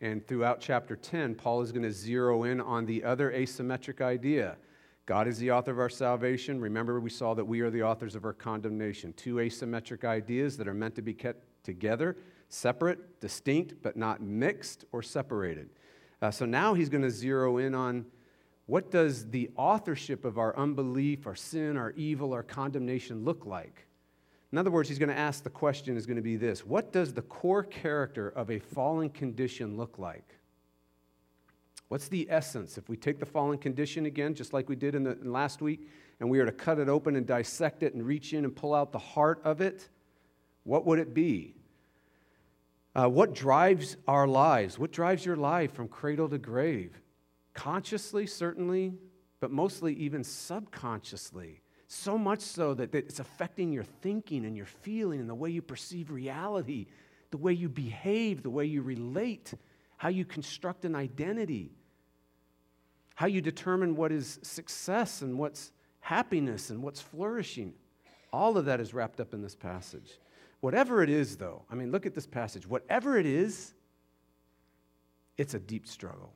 and 0.00 0.26
throughout 0.26 0.60
chapter 0.60 0.94
10, 0.94 1.36
Paul 1.36 1.62
is 1.62 1.72
going 1.72 1.82
to 1.84 1.92
zero 1.92 2.44
in 2.44 2.60
on 2.60 2.84
the 2.84 3.02
other 3.02 3.32
asymmetric 3.32 4.02
idea. 4.02 4.56
God 5.06 5.26
is 5.26 5.38
the 5.38 5.50
author 5.50 5.70
of 5.70 5.78
our 5.78 5.88
salvation. 5.88 6.60
Remember, 6.60 7.00
we 7.00 7.10
saw 7.10 7.32
that 7.32 7.44
we 7.44 7.60
are 7.62 7.70
the 7.70 7.82
authors 7.82 8.14
of 8.14 8.26
our 8.26 8.34
condemnation. 8.34 9.14
Two 9.14 9.36
asymmetric 9.36 10.04
ideas 10.04 10.58
that 10.58 10.68
are 10.68 10.74
meant 10.74 10.94
to 10.96 11.02
be 11.02 11.14
kept 11.14 11.46
together, 11.64 12.16
separate, 12.50 13.20
distinct, 13.20 13.74
but 13.82 13.96
not 13.96 14.20
mixed 14.20 14.84
or 14.92 15.02
separated. 15.02 15.70
Uh, 16.20 16.30
so 16.30 16.44
now 16.44 16.74
he's 16.74 16.90
going 16.90 17.02
to 17.02 17.10
zero 17.10 17.56
in 17.56 17.74
on 17.74 18.04
what 18.66 18.90
does 18.90 19.30
the 19.30 19.50
authorship 19.56 20.24
of 20.24 20.38
our 20.38 20.56
unbelief, 20.56 21.26
our 21.26 21.34
sin, 21.34 21.76
our 21.76 21.92
evil, 21.92 22.32
our 22.32 22.42
condemnation 22.42 23.24
look 23.24 23.46
like? 23.46 23.86
In 24.52 24.58
other 24.58 24.70
words, 24.70 24.88
he's 24.88 24.98
going 24.98 25.08
to 25.08 25.18
ask 25.18 25.42
the 25.42 25.50
question 25.50 25.96
is 25.96 26.06
going 26.06 26.16
to 26.16 26.22
be 26.22 26.36
this 26.36 26.66
What 26.66 26.92
does 26.92 27.14
the 27.14 27.22
core 27.22 27.64
character 27.64 28.28
of 28.28 28.50
a 28.50 28.58
fallen 28.58 29.08
condition 29.08 29.76
look 29.76 29.98
like? 29.98 30.36
What's 31.88 32.08
the 32.08 32.28
essence? 32.30 32.78
If 32.78 32.88
we 32.88 32.96
take 32.96 33.18
the 33.18 33.26
fallen 33.26 33.58
condition 33.58 34.06
again, 34.06 34.34
just 34.34 34.52
like 34.52 34.68
we 34.68 34.76
did 34.76 34.94
in 34.94 35.02
the 35.02 35.12
in 35.20 35.32
last 35.32 35.60
week, 35.60 35.88
and 36.20 36.28
we 36.28 36.38
are 36.38 36.46
to 36.46 36.52
cut 36.52 36.78
it 36.78 36.88
open 36.88 37.16
and 37.16 37.26
dissect 37.26 37.82
it 37.82 37.94
and 37.94 38.06
reach 38.06 38.32
in 38.32 38.44
and 38.44 38.54
pull 38.54 38.74
out 38.74 38.92
the 38.92 38.98
heart 38.98 39.40
of 39.44 39.60
it, 39.60 39.88
what 40.64 40.86
would 40.86 40.98
it 40.98 41.14
be? 41.14 41.56
Uh, 42.94 43.08
what 43.08 43.34
drives 43.34 43.96
our 44.08 44.26
lives? 44.26 44.78
What 44.78 44.90
drives 44.90 45.24
your 45.24 45.36
life 45.36 45.72
from 45.72 45.88
cradle 45.88 46.28
to 46.28 46.38
grave? 46.38 47.00
Consciously, 47.54 48.26
certainly, 48.26 48.94
but 49.38 49.50
mostly 49.50 49.94
even 49.94 50.24
subconsciously. 50.24 51.62
So 51.86 52.18
much 52.18 52.40
so 52.40 52.74
that 52.74 52.94
it's 52.94 53.20
affecting 53.20 53.72
your 53.72 53.84
thinking 53.84 54.44
and 54.44 54.56
your 54.56 54.66
feeling 54.66 55.20
and 55.20 55.28
the 55.28 55.34
way 55.34 55.50
you 55.50 55.62
perceive 55.62 56.10
reality, 56.10 56.86
the 57.30 57.36
way 57.36 57.52
you 57.52 57.68
behave, 57.68 58.42
the 58.42 58.50
way 58.50 58.64
you 58.64 58.82
relate, 58.82 59.54
how 59.96 60.08
you 60.08 60.24
construct 60.24 60.84
an 60.84 60.94
identity, 60.94 61.72
how 63.14 63.26
you 63.26 63.40
determine 63.40 63.96
what 63.96 64.12
is 64.12 64.38
success 64.42 65.22
and 65.22 65.38
what's 65.38 65.72
happiness 66.00 66.70
and 66.70 66.82
what's 66.82 67.00
flourishing. 67.00 67.74
All 68.32 68.56
of 68.56 68.64
that 68.66 68.80
is 68.80 68.94
wrapped 68.94 69.20
up 69.20 69.34
in 69.34 69.42
this 69.42 69.54
passage. 69.54 70.18
Whatever 70.60 71.02
it 71.02 71.08
is, 71.08 71.36
though, 71.36 71.62
I 71.70 71.74
mean, 71.74 71.90
look 71.90 72.06
at 72.06 72.14
this 72.14 72.26
passage. 72.26 72.66
Whatever 72.66 73.18
it 73.18 73.26
is, 73.26 73.74
it's 75.38 75.54
a 75.54 75.58
deep 75.58 75.86
struggle. 75.86 76.34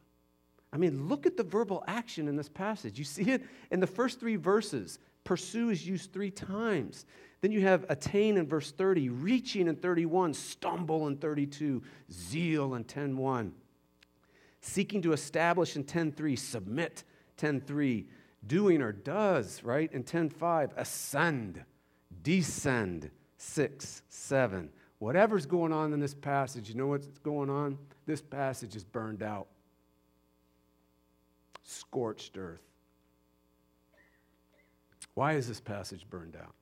I 0.73 0.77
mean, 0.77 1.09
look 1.09 1.27
at 1.27 1.37
the 1.37 1.43
verbal 1.43 1.85
action 1.87 2.27
in 2.27 2.37
this 2.37 2.49
passage. 2.49 2.99
You 2.99 3.05
see 3.05 3.31
it 3.31 3.43
in 3.71 3.81
the 3.81 3.87
first 3.87 4.19
three 4.19 4.37
verses. 4.37 4.99
Pursue 5.23 5.71
is 5.71 5.87
used 5.87 6.13
three 6.13 6.31
times. 6.31 7.05
Then 7.43 7.53
you 7.53 7.61
have 7.61 7.85
attain 7.91 8.39
in 8.39 8.47
verse 8.47 8.73
30, 8.73 9.11
reaching 9.11 9.69
in 9.69 9.77
31, 9.77 10.35
stumble 10.35 11.07
in 11.07 11.17
32, 11.19 11.83
zeal 12.11 12.75
in 12.75 12.85
10:1. 12.85 13.53
Seeking 14.61 15.03
to 15.03 15.13
establish 15.13 15.77
in 15.77 15.85
10:3, 15.85 16.35
submit 16.35 17.05
10:3, 17.37 18.09
doing 18.47 18.81
or 18.81 18.93
does, 18.93 19.63
right? 19.63 19.93
In 19.93 20.03
10:5, 20.03 20.73
ascend, 20.77 21.65
descend 22.23 23.11
6, 23.39 24.03
7. 24.09 24.71
Whatever's 24.99 25.47
going 25.47 25.73
on 25.73 25.93
in 25.93 26.01
this 26.01 26.15
passage, 26.15 26.69
you 26.69 26.75
know 26.75 26.87
what's 26.87 27.07
going 27.19 27.51
on? 27.51 27.79
This 28.07 28.23
passage 28.23 28.75
is 28.77 28.85
burned 28.85 29.23
out. 29.23 29.49
Scorched 31.63 32.37
earth. 32.39 32.63
Why 35.15 35.35
is 35.35 35.47
this 35.47 35.61
passage 35.61 36.07
burned 36.09 36.37
out? 36.37 36.55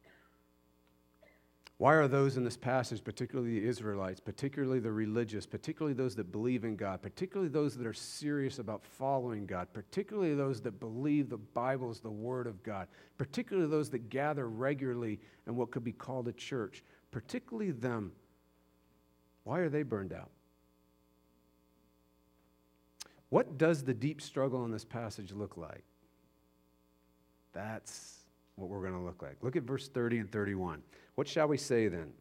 Why 1.78 1.94
are 1.94 2.06
those 2.06 2.36
in 2.36 2.44
this 2.44 2.56
passage, 2.56 3.02
particularly 3.02 3.58
the 3.58 3.66
Israelites, 3.66 4.20
particularly 4.20 4.78
the 4.78 4.92
religious, 4.92 5.46
particularly 5.46 5.94
those 5.94 6.14
that 6.14 6.30
believe 6.30 6.62
in 6.64 6.76
God, 6.76 7.02
particularly 7.02 7.50
those 7.50 7.76
that 7.76 7.86
are 7.86 7.92
serious 7.92 8.60
about 8.60 8.84
following 8.84 9.46
God, 9.46 9.66
particularly 9.72 10.34
those 10.34 10.60
that 10.60 10.78
believe 10.78 11.28
the 11.28 11.38
Bible 11.38 11.90
is 11.90 11.98
the 11.98 12.10
Word 12.10 12.46
of 12.46 12.62
God, 12.62 12.86
particularly 13.18 13.68
those 13.68 13.90
that 13.90 14.10
gather 14.10 14.48
regularly 14.48 15.18
in 15.48 15.56
what 15.56 15.72
could 15.72 15.82
be 15.82 15.92
called 15.92 16.28
a 16.28 16.32
church, 16.32 16.84
particularly 17.10 17.72
them, 17.72 18.12
why 19.42 19.58
are 19.58 19.68
they 19.68 19.82
burned 19.82 20.12
out? 20.12 20.30
What 23.28 23.58
does 23.58 23.82
the 23.82 23.94
deep 23.94 24.20
struggle 24.20 24.64
in 24.64 24.70
this 24.70 24.84
passage 24.84 25.32
look 25.32 25.56
like? 25.56 25.82
That's 27.52 28.21
what 28.56 28.68
we're 28.68 28.80
going 28.80 28.98
to 28.98 29.04
look 29.04 29.22
like. 29.22 29.36
Look 29.42 29.56
at 29.56 29.62
verse 29.62 29.88
30 29.88 30.18
and 30.18 30.32
31. 30.32 30.82
What 31.14 31.28
shall 31.28 31.48
we 31.48 31.56
say 31.56 31.88
then? 31.88 32.12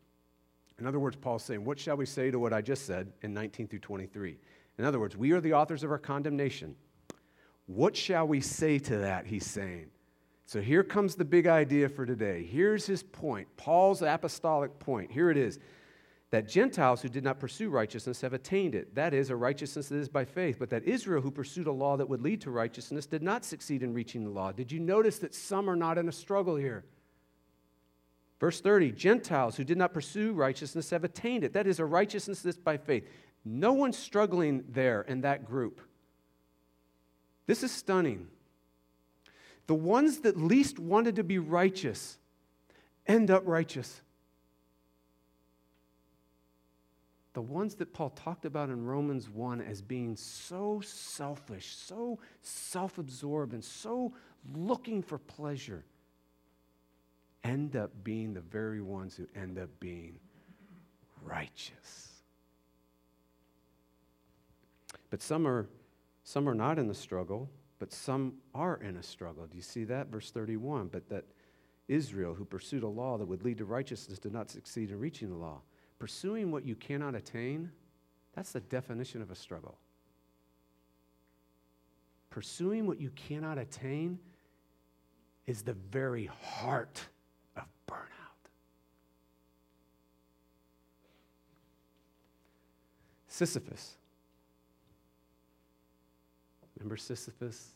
In 0.80 0.88
other 0.88 1.00
words, 1.00 1.16
Paul's 1.16 1.44
saying, 1.44 1.64
What 1.64 1.80
shall 1.80 1.98
we 1.98 2.06
say 2.06 2.32
to 2.32 2.40
what 2.40 2.54
I 2.54 2.62
just 2.62 2.86
said 2.86 3.12
in 3.22 3.34
19 3.34 3.68
through 3.68 3.80
23? 3.80 4.38
In 4.78 4.86
other 4.86 5.00
words, 5.00 5.16
we 5.16 5.32
are 5.32 5.42
the 5.42 5.54
authors 5.54 5.84
of 5.84 5.92
our 5.92 6.00
condemnation. 6.00 6.76
What 7.68 7.96
shall 7.96 8.28
we 8.28 8.42
say 8.42 8.80
to 8.80 8.98
that? 8.98 9.26
He's 9.28 9.46
saying. 9.46 9.88
So 10.46 10.60
here 10.60 10.84
comes 10.84 11.16
the 11.16 11.24
big 11.24 11.48
idea 11.48 11.88
for 11.88 12.06
today. 12.06 12.44
Here's 12.44 12.86
his 12.86 13.04
point, 13.04 13.48
Paul's 13.56 14.02
apostolic 14.02 14.78
point. 14.80 15.12
Here 15.12 15.30
it 15.30 15.38
is. 15.38 15.60
That 16.32 16.48
Gentiles 16.48 17.02
who 17.02 17.10
did 17.10 17.26
not 17.26 17.40
pursue 17.40 17.70
righteousness 17.70 18.22
have 18.22 18.34
attained 18.34 18.74
it. 18.74 18.96
That 18.96 19.14
is, 19.14 19.30
a 19.30 19.36
righteousness 19.36 19.90
that 19.90 19.98
is 19.98 20.08
by 20.08 20.24
faith. 20.24 20.58
But 20.58 20.70
that 20.70 20.86
Israel, 20.86 21.22
who 21.22 21.30
pursued 21.30 21.68
a 21.68 21.72
law 21.74 21.98
that 21.98 22.08
would 22.08 22.22
lead 22.22 22.42
to 22.42 22.52
righteousness, 22.52 23.06
did 23.06 23.22
not 23.22 23.44
succeed 23.44 23.84
in 23.84 23.94
reaching 23.94 24.24
the 24.24 24.30
law. 24.30 24.54
Did 24.54 24.72
you 24.72 24.80
notice 24.80 25.20
that 25.20 25.36
some 25.36 25.70
are 25.70 25.76
not 25.76 25.98
in 25.98 26.08
a 26.08 26.14
struggle 26.14 26.56
here? 26.56 26.86
Verse 28.40 28.62
30 28.62 28.94
Gentiles 28.94 29.58
who 29.58 29.66
did 29.66 29.78
not 29.78 29.94
pursue 29.94 30.32
righteousness 30.32 30.90
have 30.92 31.04
attained 31.04 31.44
it. 31.44 31.54
That 31.54 31.68
is, 31.68 31.80
a 31.80 31.86
righteousness 31.86 32.42
that's 32.42 32.58
by 32.58 32.78
faith. 32.78 33.06
No 33.44 33.74
one's 33.74 33.98
struggling 33.98 34.64
there 34.70 35.02
in 35.02 35.22
that 35.22 35.46
group. 35.46 35.82
This 37.46 37.62
is 37.62 37.72
stunning. 37.72 38.28
The 39.68 39.76
ones 39.76 40.20
that 40.20 40.38
least 40.38 40.80
wanted 40.80 41.18
to 41.18 41.24
be 41.24 41.40
righteous 41.40 42.18
end 43.06 43.30
up 43.30 43.44
righteous. 43.46 44.02
The 47.34 47.42
ones 47.42 47.76
that 47.76 47.94
Paul 47.94 48.10
talked 48.10 48.46
about 48.46 48.70
in 48.70 48.86
Romans 48.86 49.30
1 49.30 49.62
as 49.62 49.82
being 49.82 50.16
so 50.16 50.82
selfish, 50.84 51.76
so 51.76 52.20
self 52.42 52.98
absorbed, 52.98 53.54
and 53.54 53.64
so 53.64 54.14
looking 54.54 55.02
for 55.02 55.18
pleasure 55.18 55.86
end 57.44 57.76
up 57.76 57.92
being 58.04 58.34
the 58.34 58.42
very 58.42 58.82
ones 58.82 59.16
who 59.16 59.28
end 59.40 59.58
up 59.58 59.70
being 59.80 60.20
righteous. 61.24 62.10
But 65.10 65.22
some 65.22 65.48
are, 65.48 65.68
some 66.24 66.48
are 66.50 66.54
not 66.54 66.80
in 66.80 66.88
the 66.88 66.94
struggle, 66.94 67.50
but 67.80 67.94
some 67.94 68.34
are 68.54 68.78
in 68.78 68.98
a 68.98 69.04
struggle. 69.04 69.46
Do 69.48 69.56
you 69.56 69.64
see 69.64 69.86
that? 69.86 70.08
Verse 70.08 70.32
31 70.32 70.90
But 70.90 71.08
that 71.10 71.24
Israel, 71.88 72.34
who 72.34 72.46
pursued 72.46 72.84
a 72.84 72.88
law 72.88 73.18
that 73.18 73.28
would 73.28 73.44
lead 73.44 73.58
to 73.60 73.66
righteousness, 73.66 74.20
did 74.20 74.34
not 74.34 74.50
succeed 74.50 74.92
in 74.92 75.00
reaching 75.00 75.30
the 75.30 75.36
law 75.36 75.62
pursuing 76.02 76.50
what 76.50 76.66
you 76.66 76.74
cannot 76.74 77.14
attain, 77.14 77.70
that's 78.36 78.52
the 78.54 78.60
definition 78.60 79.22
of 79.22 79.30
a 79.30 79.36
struggle. 79.36 79.78
Pursuing 82.32 82.88
what 82.88 83.00
you 83.00 83.12
cannot 83.12 83.60
attain 83.60 84.18
is 85.46 85.62
the 85.62 85.74
very 85.74 86.26
heart 86.26 87.06
of 87.56 87.66
burnout. 87.88 88.50
Sisyphus. 93.28 93.94
Remember 96.80 96.98
Sisyphus? 96.98 97.76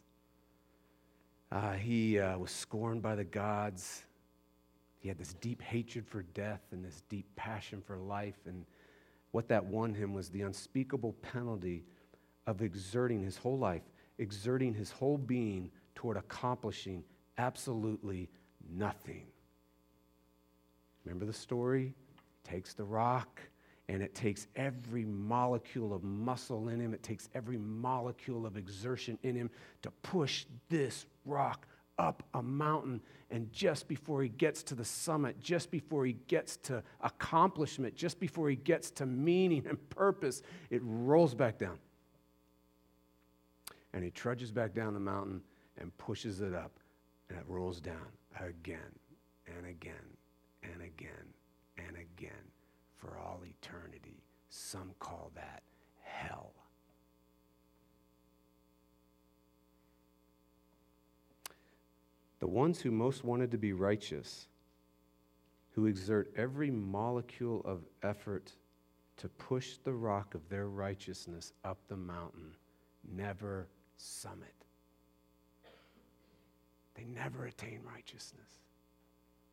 Uh, 1.51 1.73
he 1.73 2.17
uh, 2.17 2.39
was 2.39 2.49
scorned 2.49 3.03
by 3.03 3.13
the 3.13 3.23
gods. 3.23 4.01
He 5.05 5.09
had 5.09 5.19
this 5.19 5.35
deep 5.35 5.61
hatred 5.61 6.07
for 6.07 6.23
death 6.23 6.61
and 6.71 6.83
this 6.83 7.03
deep 7.09 7.27
passion 7.35 7.79
for 7.79 7.95
life. 7.95 8.39
And 8.47 8.65
what 9.29 9.47
that 9.49 9.63
won 9.63 9.93
him 9.93 10.15
was 10.15 10.29
the 10.29 10.41
unspeakable 10.41 11.13
penalty 11.21 11.83
of 12.47 12.63
exerting 12.63 13.21
his 13.21 13.37
whole 13.37 13.59
life, 13.59 13.83
exerting 14.17 14.73
his 14.73 14.89
whole 14.89 15.19
being 15.19 15.69
toward 15.93 16.17
accomplishing 16.17 17.03
absolutely 17.37 18.31
nothing. 18.67 19.27
Remember 21.03 21.25
the 21.25 21.33
story? 21.33 21.93
Takes 22.43 22.73
the 22.73 22.83
rock, 22.83 23.39
and 23.87 24.01
it 24.01 24.15
takes 24.15 24.47
every 24.55 25.05
molecule 25.05 25.93
of 25.93 26.03
muscle 26.03 26.69
in 26.69 26.79
him, 26.79 26.95
it 26.95 27.03
takes 27.03 27.29
every 27.35 27.59
molecule 27.59 28.47
of 28.47 28.57
exertion 28.57 29.19
in 29.21 29.35
him 29.35 29.51
to 29.83 29.91
push 30.01 30.47
this 30.67 31.05
rock 31.25 31.67
up 31.97 32.23
a 32.33 32.41
mountain, 32.41 33.01
and 33.31 33.51
just 33.51 33.87
before 33.87 34.21
he 34.21 34.29
gets 34.29 34.63
to 34.63 34.75
the 34.75 34.85
summit, 34.85 35.39
just 35.39 35.71
before 35.71 36.05
he 36.05 36.13
gets 36.27 36.57
to 36.57 36.83
accomplishment, 37.01 37.95
just 37.95 38.19
before 38.19 38.49
he 38.49 38.55
gets 38.55 38.91
to 38.91 39.05
meaning 39.05 39.65
and 39.67 39.89
purpose, 39.89 40.41
it 40.69 40.81
rolls 40.83 41.33
back 41.33 41.57
down. 41.57 41.77
And 43.93 44.03
he 44.03 44.11
trudges 44.11 44.51
back 44.51 44.73
down 44.73 44.93
the 44.93 44.99
mountain 44.99 45.41
and 45.77 45.95
pushes 45.97 46.41
it 46.41 46.53
up, 46.53 46.79
and 47.29 47.37
it 47.37 47.45
rolls 47.47 47.79
down 47.79 48.07
again 48.39 48.79
and 49.47 49.65
again 49.65 49.93
and 50.63 50.81
again 50.81 51.33
and 51.77 51.95
again 51.95 52.31
for 52.97 53.17
all 53.17 53.41
eternity. 53.45 54.23
Some 54.49 54.91
call 54.99 55.31
that 55.35 55.63
hell. 56.01 56.54
The 62.45 62.51
ones 62.51 62.79
who 62.79 62.91
most 62.91 63.23
wanted 63.23 63.49
to 63.53 63.57
be 63.57 63.73
righteous, 63.73 64.47
who 65.71 65.87
exert 65.87 66.31
every 66.37 66.69
molecule 66.69 67.63
of 67.65 67.81
effort 68.03 68.51
to 69.17 69.29
push 69.29 69.77
the 69.77 69.93
rock 69.93 70.35
of 70.35 70.47
their 70.47 70.67
righteousness 70.67 71.53
up 71.63 71.79
the 71.87 71.97
mountain, 71.97 72.55
never 73.15 73.67
summit. 73.97 74.53
They 76.93 77.05
never 77.05 77.45
attain 77.45 77.79
righteousness. 77.83 78.59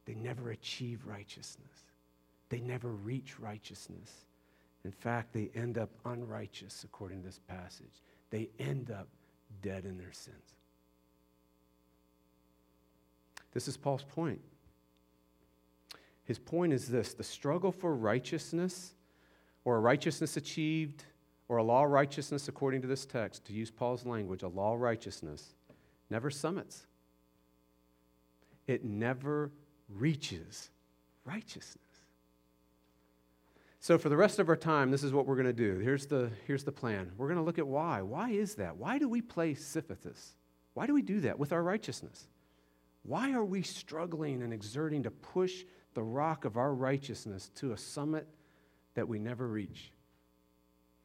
They 0.04 0.14
never 0.14 0.50
achieve 0.50 1.06
righteousness. 1.06 1.86
They 2.50 2.60
never 2.60 2.90
reach 2.90 3.40
righteousness. 3.40 4.26
In 4.84 4.92
fact, 4.92 5.32
they 5.32 5.50
end 5.54 5.78
up 5.78 5.88
unrighteous, 6.04 6.84
according 6.84 7.20
to 7.20 7.26
this 7.26 7.40
passage. 7.48 8.02
They 8.28 8.50
end 8.58 8.90
up 8.90 9.08
dead 9.62 9.86
in 9.86 9.96
their 9.96 10.12
sins. 10.12 10.56
This 13.52 13.68
is 13.68 13.76
Paul's 13.76 14.04
point. 14.04 14.40
His 16.24 16.38
point 16.38 16.72
is 16.72 16.88
this 16.88 17.14
the 17.14 17.24
struggle 17.24 17.72
for 17.72 17.94
righteousness, 17.94 18.94
or 19.64 19.76
a 19.76 19.80
righteousness 19.80 20.36
achieved, 20.36 21.04
or 21.48 21.58
a 21.58 21.62
law 21.62 21.84
righteousness, 21.84 22.48
according 22.48 22.80
to 22.82 22.88
this 22.88 23.04
text, 23.04 23.44
to 23.46 23.52
use 23.52 23.70
Paul's 23.70 24.06
language, 24.06 24.42
a 24.42 24.48
law 24.48 24.74
righteousness, 24.74 25.54
never 26.10 26.30
summits. 26.30 26.86
It 28.66 28.84
never 28.84 29.50
reaches 29.88 30.70
righteousness. 31.24 31.78
So, 33.80 33.98
for 33.98 34.08
the 34.08 34.16
rest 34.16 34.38
of 34.38 34.48
our 34.48 34.56
time, 34.56 34.92
this 34.92 35.02
is 35.02 35.12
what 35.12 35.26
we're 35.26 35.34
going 35.34 35.44
to 35.46 35.52
do. 35.52 35.78
Here's 35.80 36.06
the, 36.06 36.30
here's 36.46 36.62
the 36.62 36.70
plan. 36.70 37.10
We're 37.16 37.26
going 37.26 37.38
to 37.38 37.44
look 37.44 37.58
at 37.58 37.66
why. 37.66 38.00
Why 38.00 38.30
is 38.30 38.54
that? 38.54 38.76
Why 38.76 38.98
do 38.98 39.08
we 39.08 39.20
play 39.20 39.54
Sisyphus? 39.54 40.34
Why 40.74 40.86
do 40.86 40.94
we 40.94 41.02
do 41.02 41.20
that 41.22 41.36
with 41.36 41.52
our 41.52 41.64
righteousness? 41.64 42.28
Why 43.02 43.32
are 43.32 43.44
we 43.44 43.62
struggling 43.62 44.42
and 44.42 44.52
exerting 44.52 45.02
to 45.02 45.10
push 45.10 45.64
the 45.94 46.02
rock 46.02 46.44
of 46.44 46.56
our 46.56 46.74
righteousness 46.74 47.50
to 47.56 47.72
a 47.72 47.76
summit 47.76 48.28
that 48.94 49.08
we 49.08 49.18
never 49.18 49.48
reach? 49.48 49.92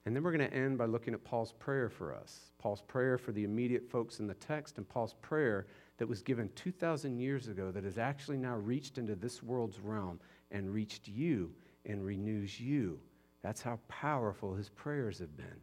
And 0.05 0.15
then 0.15 0.23
we're 0.23 0.31
going 0.31 0.49
to 0.49 0.55
end 0.55 0.77
by 0.77 0.85
looking 0.85 1.13
at 1.13 1.25
Paul's 1.25 1.51
prayer 1.51 1.89
for 1.89 2.13
us. 2.15 2.51
Paul's 2.59 2.81
prayer 2.81 3.17
for 3.17 3.33
the 3.33 3.43
immediate 3.43 3.89
folks 3.89 4.19
in 4.19 4.27
the 4.27 4.35
text, 4.35 4.77
and 4.77 4.87
Paul's 4.87 5.15
prayer 5.21 5.67
that 5.97 6.07
was 6.07 6.21
given 6.21 6.49
2,000 6.55 7.17
years 7.17 7.49
ago 7.49 7.71
that 7.71 7.83
has 7.83 7.97
actually 7.97 8.37
now 8.37 8.55
reached 8.55 8.97
into 8.97 9.15
this 9.15 9.43
world's 9.43 9.79
realm 9.79 10.19
and 10.51 10.73
reached 10.73 11.09
you 11.09 11.51
and 11.85 12.05
renews 12.05 12.59
you. 12.59 12.99
That's 13.41 13.61
how 13.61 13.79
powerful 13.89 14.53
his 14.53 14.69
prayers 14.69 15.19
have 15.19 15.35
been. 15.35 15.59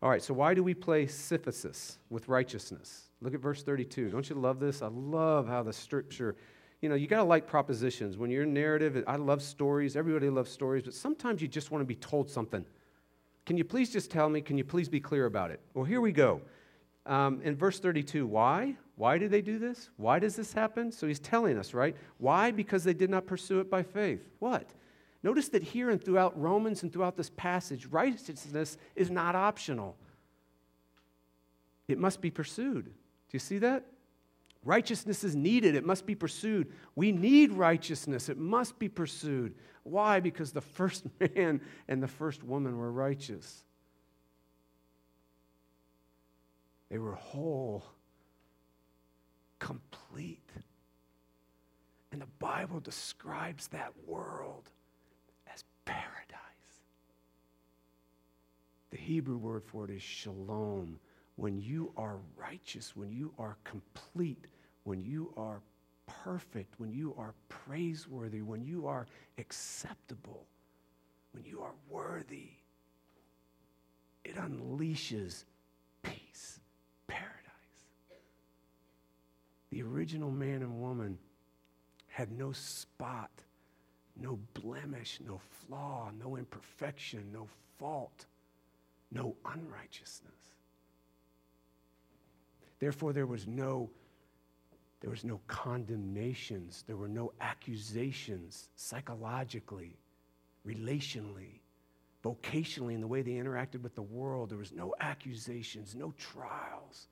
All 0.00 0.08
right, 0.08 0.22
so 0.22 0.32
why 0.32 0.54
do 0.54 0.62
we 0.62 0.74
play 0.74 1.06
Sisyphus 1.06 1.98
with 2.08 2.28
righteousness? 2.28 3.08
Look 3.20 3.34
at 3.34 3.40
verse 3.40 3.64
32. 3.64 4.10
Don't 4.10 4.28
you 4.30 4.36
love 4.36 4.60
this? 4.60 4.80
I 4.80 4.86
love 4.86 5.48
how 5.48 5.64
the 5.64 5.72
scripture, 5.72 6.36
you 6.80 6.88
know, 6.88 6.94
you 6.94 7.08
got 7.08 7.18
to 7.18 7.24
like 7.24 7.48
propositions. 7.48 8.16
When 8.16 8.30
you're 8.30 8.46
narrative, 8.46 9.02
I 9.08 9.16
love 9.16 9.42
stories. 9.42 9.96
Everybody 9.96 10.30
loves 10.30 10.52
stories, 10.52 10.84
but 10.84 10.94
sometimes 10.94 11.42
you 11.42 11.48
just 11.48 11.72
want 11.72 11.82
to 11.82 11.86
be 11.86 11.96
told 11.96 12.30
something. 12.30 12.64
Can 13.44 13.56
you 13.56 13.64
please 13.64 13.90
just 13.90 14.10
tell 14.10 14.28
me? 14.28 14.40
Can 14.40 14.56
you 14.56 14.64
please 14.64 14.88
be 14.88 15.00
clear 15.00 15.26
about 15.26 15.50
it? 15.50 15.60
Well, 15.74 15.84
here 15.84 16.00
we 16.00 16.12
go. 16.12 16.42
Um, 17.04 17.40
in 17.42 17.56
verse 17.56 17.80
32, 17.80 18.24
why? 18.24 18.76
Why 18.94 19.18
do 19.18 19.26
they 19.26 19.40
do 19.40 19.58
this? 19.58 19.90
Why 19.96 20.20
does 20.20 20.36
this 20.36 20.52
happen? 20.52 20.92
So 20.92 21.08
he's 21.08 21.18
telling 21.18 21.58
us, 21.58 21.74
right? 21.74 21.96
Why? 22.18 22.52
Because 22.52 22.84
they 22.84 22.94
did 22.94 23.10
not 23.10 23.26
pursue 23.26 23.58
it 23.58 23.70
by 23.70 23.82
faith. 23.82 24.28
What? 24.38 24.74
Notice 25.22 25.48
that 25.48 25.62
here 25.62 25.90
and 25.90 26.02
throughout 26.02 26.38
Romans 26.40 26.82
and 26.82 26.92
throughout 26.92 27.16
this 27.16 27.30
passage, 27.30 27.86
righteousness 27.86 28.78
is 28.94 29.10
not 29.10 29.34
optional, 29.34 29.96
it 31.88 31.98
must 31.98 32.20
be 32.20 32.30
pursued. 32.30 32.84
Do 32.84 32.92
you 33.32 33.38
see 33.38 33.58
that? 33.58 33.84
Righteousness 34.64 35.24
is 35.24 35.34
needed. 35.34 35.74
It 35.74 35.84
must 35.84 36.04
be 36.04 36.14
pursued. 36.14 36.72
We 36.94 37.12
need 37.12 37.52
righteousness. 37.52 38.28
It 38.28 38.38
must 38.38 38.78
be 38.78 38.88
pursued. 38.88 39.54
Why? 39.84 40.20
Because 40.20 40.52
the 40.52 40.60
first 40.60 41.06
man 41.20 41.60
and 41.88 42.02
the 42.02 42.08
first 42.08 42.42
woman 42.42 42.76
were 42.76 42.92
righteous. 42.92 43.64
They 46.90 46.98
were 46.98 47.14
whole, 47.14 47.84
complete. 49.58 50.48
And 52.12 52.20
the 52.20 52.26
Bible 52.38 52.80
describes 52.80 53.68
that 53.68 53.92
world 54.06 54.70
paradise. 55.88 56.84
The 58.90 58.98
Hebrew 58.98 59.38
word 59.38 59.64
for 59.64 59.84
it 59.86 59.90
is 59.90 60.02
shalom 60.02 61.00
when 61.36 61.58
you 61.58 61.92
are 61.96 62.18
righteous, 62.36 62.94
when 62.94 63.10
you 63.10 63.32
are 63.38 63.56
complete, 63.64 64.46
when 64.84 65.00
you 65.00 65.32
are 65.36 65.60
perfect, 66.06 66.74
when 66.78 66.92
you 66.92 67.14
are 67.16 67.34
praiseworthy, 67.48 68.42
when 68.42 68.64
you 68.64 68.86
are 68.86 69.06
acceptable, 69.38 70.46
when 71.32 71.44
you 71.44 71.60
are 71.62 71.74
worthy, 71.88 72.50
it 74.24 74.36
unleashes 74.36 75.44
peace, 76.02 76.60
paradise. 77.06 77.32
The 79.70 79.82
original 79.82 80.30
man 80.30 80.62
and 80.62 80.80
woman 80.80 81.18
had 82.08 82.32
no 82.32 82.52
spot, 82.52 83.30
no 84.20 84.38
blemish, 84.54 85.20
no 85.26 85.40
flaw, 85.66 86.10
no 86.18 86.36
imperfection, 86.36 87.30
no 87.32 87.46
fault, 87.78 88.26
no 89.10 89.36
unrighteousness. 89.44 90.32
Therefore, 92.80 93.12
there 93.12 93.26
was 93.26 93.46
no 93.46 93.90
there 95.00 95.10
was 95.10 95.24
no 95.24 95.40
condemnations. 95.46 96.82
There 96.86 96.96
were 96.96 97.08
no 97.08 97.32
accusations 97.40 98.68
psychologically, 98.74 99.96
relationally, 100.66 101.60
vocationally, 102.24 102.94
in 102.94 103.00
the 103.00 103.06
way 103.06 103.22
they 103.22 103.32
interacted 103.32 103.82
with 103.82 103.94
the 103.94 104.02
world. 104.02 104.50
There 104.50 104.58
was 104.58 104.72
no 104.72 104.94
accusations, 105.00 105.94
no 105.94 106.12
trials, 106.18 107.06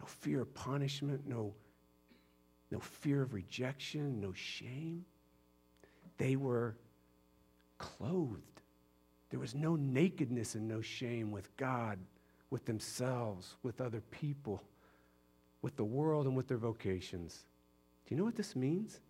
no 0.00 0.06
fear 0.06 0.40
of 0.40 0.52
punishment, 0.52 1.28
no, 1.28 1.54
no 2.70 2.80
fear 2.80 3.22
of 3.22 3.34
rejection, 3.34 4.20
no 4.20 4.32
shame. 4.32 5.04
They 6.18 6.36
were 6.36 6.76
clothed. 7.78 8.40
There 9.30 9.40
was 9.40 9.54
no 9.54 9.76
nakedness 9.76 10.54
and 10.54 10.68
no 10.68 10.80
shame 10.80 11.30
with 11.30 11.54
God 11.56 11.98
with 12.50 12.64
themselves, 12.64 13.54
with 13.62 13.80
other 13.80 14.00
people, 14.10 14.62
with 15.62 15.76
the 15.76 15.84
world, 15.84 16.26
and 16.26 16.36
with 16.36 16.48
their 16.48 16.58
vocations. 16.58 17.44
Do 18.06 18.14
you 18.14 18.18
know 18.18 18.24
what 18.24 18.36
this 18.36 18.54
means? 18.54 19.00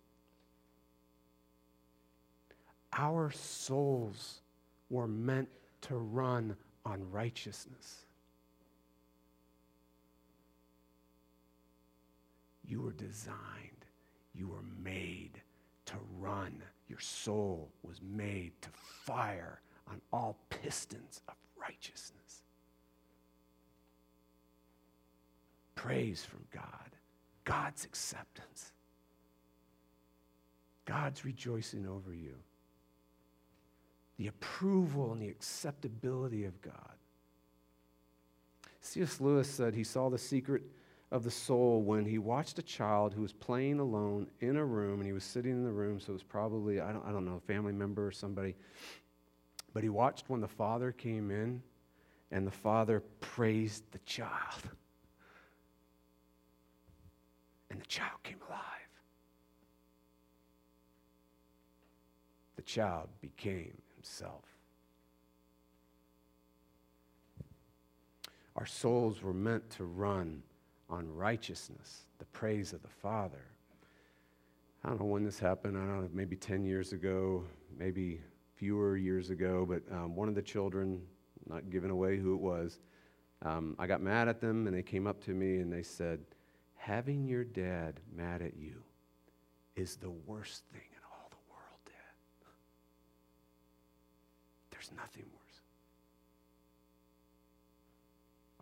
Our 2.93 3.31
souls 3.31 4.39
were 4.89 5.07
meant 5.07 5.49
to 5.81 5.95
run 5.95 6.55
on 6.85 7.09
righteousness. 7.11 8.06
You 12.67 12.81
were 12.81 12.91
designed, 12.91 13.85
you 14.35 14.47
were 14.49 14.63
made 14.83 15.41
to 15.85 15.95
run. 16.19 16.61
Your 16.89 16.99
soul 16.99 17.71
was 17.83 18.01
made 18.01 18.51
to 18.61 18.69
fire 19.05 19.61
on 19.89 20.01
all 20.11 20.37
pistons 20.49 21.21
of 21.27 21.35
righteousness. 21.59 22.43
praise 25.77 26.25
from 26.25 26.43
God, 26.53 26.95
God's 27.45 27.85
acceptance, 27.85 28.73
God's 30.83 31.23
rejoicing 31.23 31.87
over 31.87 32.13
you, 32.13 32.35
the 34.17 34.27
approval 34.27 35.13
and 35.13 35.21
the 35.21 35.29
acceptability 35.29 36.43
of 36.43 36.61
God. 36.61 36.73
C.S. 38.81 39.21
Lewis 39.21 39.47
said 39.49 39.75
he 39.75 39.83
saw 39.83 40.09
the 40.09 40.17
secret 40.17 40.63
of 41.11 41.23
the 41.23 41.31
soul 41.31 41.81
when 41.81 42.05
he 42.05 42.17
watched 42.17 42.59
a 42.59 42.63
child 42.63 43.13
who 43.13 43.21
was 43.21 43.33
playing 43.33 43.79
alone 43.79 44.27
in 44.41 44.57
a 44.57 44.65
room, 44.65 44.99
and 44.99 45.05
he 45.07 45.13
was 45.13 45.23
sitting 45.23 45.51
in 45.51 45.63
the 45.63 45.71
room, 45.71 45.99
so 45.99 46.09
it 46.09 46.13
was 46.13 46.23
probably, 46.23 46.81
I 46.81 46.91
don't, 46.91 47.05
I 47.05 47.11
don't 47.11 47.25
know, 47.25 47.35
a 47.37 47.47
family 47.51 47.73
member 47.73 48.05
or 48.05 48.11
somebody. 48.11 48.55
But 49.73 49.83
he 49.83 49.89
watched 49.89 50.29
when 50.29 50.41
the 50.41 50.47
father 50.47 50.91
came 50.91 51.31
in, 51.31 51.61
and 52.31 52.45
the 52.45 52.51
father 52.51 53.01
praised 53.21 53.83
the 53.91 53.99
child 53.99 54.69
and 57.69 57.81
the 57.81 57.85
child 57.85 58.23
came 58.23 58.39
alive. 58.47 58.61
The 62.55 62.61
child 62.63 63.09
became 63.21 63.77
himself. 63.95 64.43
Our 68.55 68.65
souls 68.65 69.21
were 69.21 69.33
meant 69.33 69.69
to 69.71 69.83
run 69.83 70.41
on 70.89 71.13
righteousness, 71.13 72.05
the 72.19 72.25
praise 72.25 72.73
of 72.73 72.81
the 72.81 72.87
Father. 72.87 73.43
I 74.83 74.89
don't 74.89 74.99
know 74.99 75.05
when 75.05 75.23
this 75.23 75.39
happened. 75.39 75.77
I 75.77 75.81
don't 75.81 76.01
know, 76.01 76.09
maybe 76.13 76.35
10 76.35 76.63
years 76.63 76.93
ago, 76.93 77.43
maybe 77.77 78.21
fewer 78.55 78.97
years 78.97 79.29
ago, 79.29 79.65
but 79.67 79.81
um, 79.95 80.15
one 80.15 80.29
of 80.29 80.35
the 80.35 80.41
children, 80.41 81.01
not 81.47 81.69
giving 81.69 81.91
away 81.91 82.17
who 82.17 82.33
it 82.33 82.39
was, 82.39 82.79
um, 83.43 83.75
I 83.77 83.85
got 83.85 84.01
mad 84.01 84.27
at 84.27 84.41
them 84.41 84.67
and 84.67 84.75
they 84.75 84.81
came 84.81 85.05
up 85.07 85.23
to 85.25 85.31
me 85.31 85.57
and 85.57 85.71
they 85.71 85.83
said, 85.83 86.19
having 86.75 87.27
your 87.27 87.43
dad 87.43 87.99
mad 88.15 88.41
at 88.41 88.57
you 88.57 88.81
is 89.75 89.95
the 89.97 90.09
worst 90.09 90.63
thing 90.71 90.81
in 90.91 91.03
all 91.11 91.29
the 91.29 91.51
world, 91.51 91.79
Dad. 91.85 91.93
There's 94.71 94.91
nothing 94.95 95.25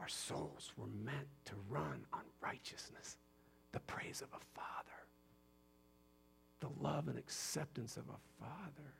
Our 0.06 0.10
souls 0.10 0.72
were 0.78 0.86
meant 1.04 1.26
to 1.46 1.56
run 1.68 2.06
on 2.14 2.22
righteousness, 2.40 3.18
the 3.72 3.80
praise 3.80 4.22
of 4.22 4.28
a 4.34 4.46
father, 4.54 5.08
the 6.60 6.70
love 6.80 7.08
and 7.08 7.18
acceptance 7.18 7.98
of 7.98 8.04
a 8.04 8.46
father. 8.46 8.94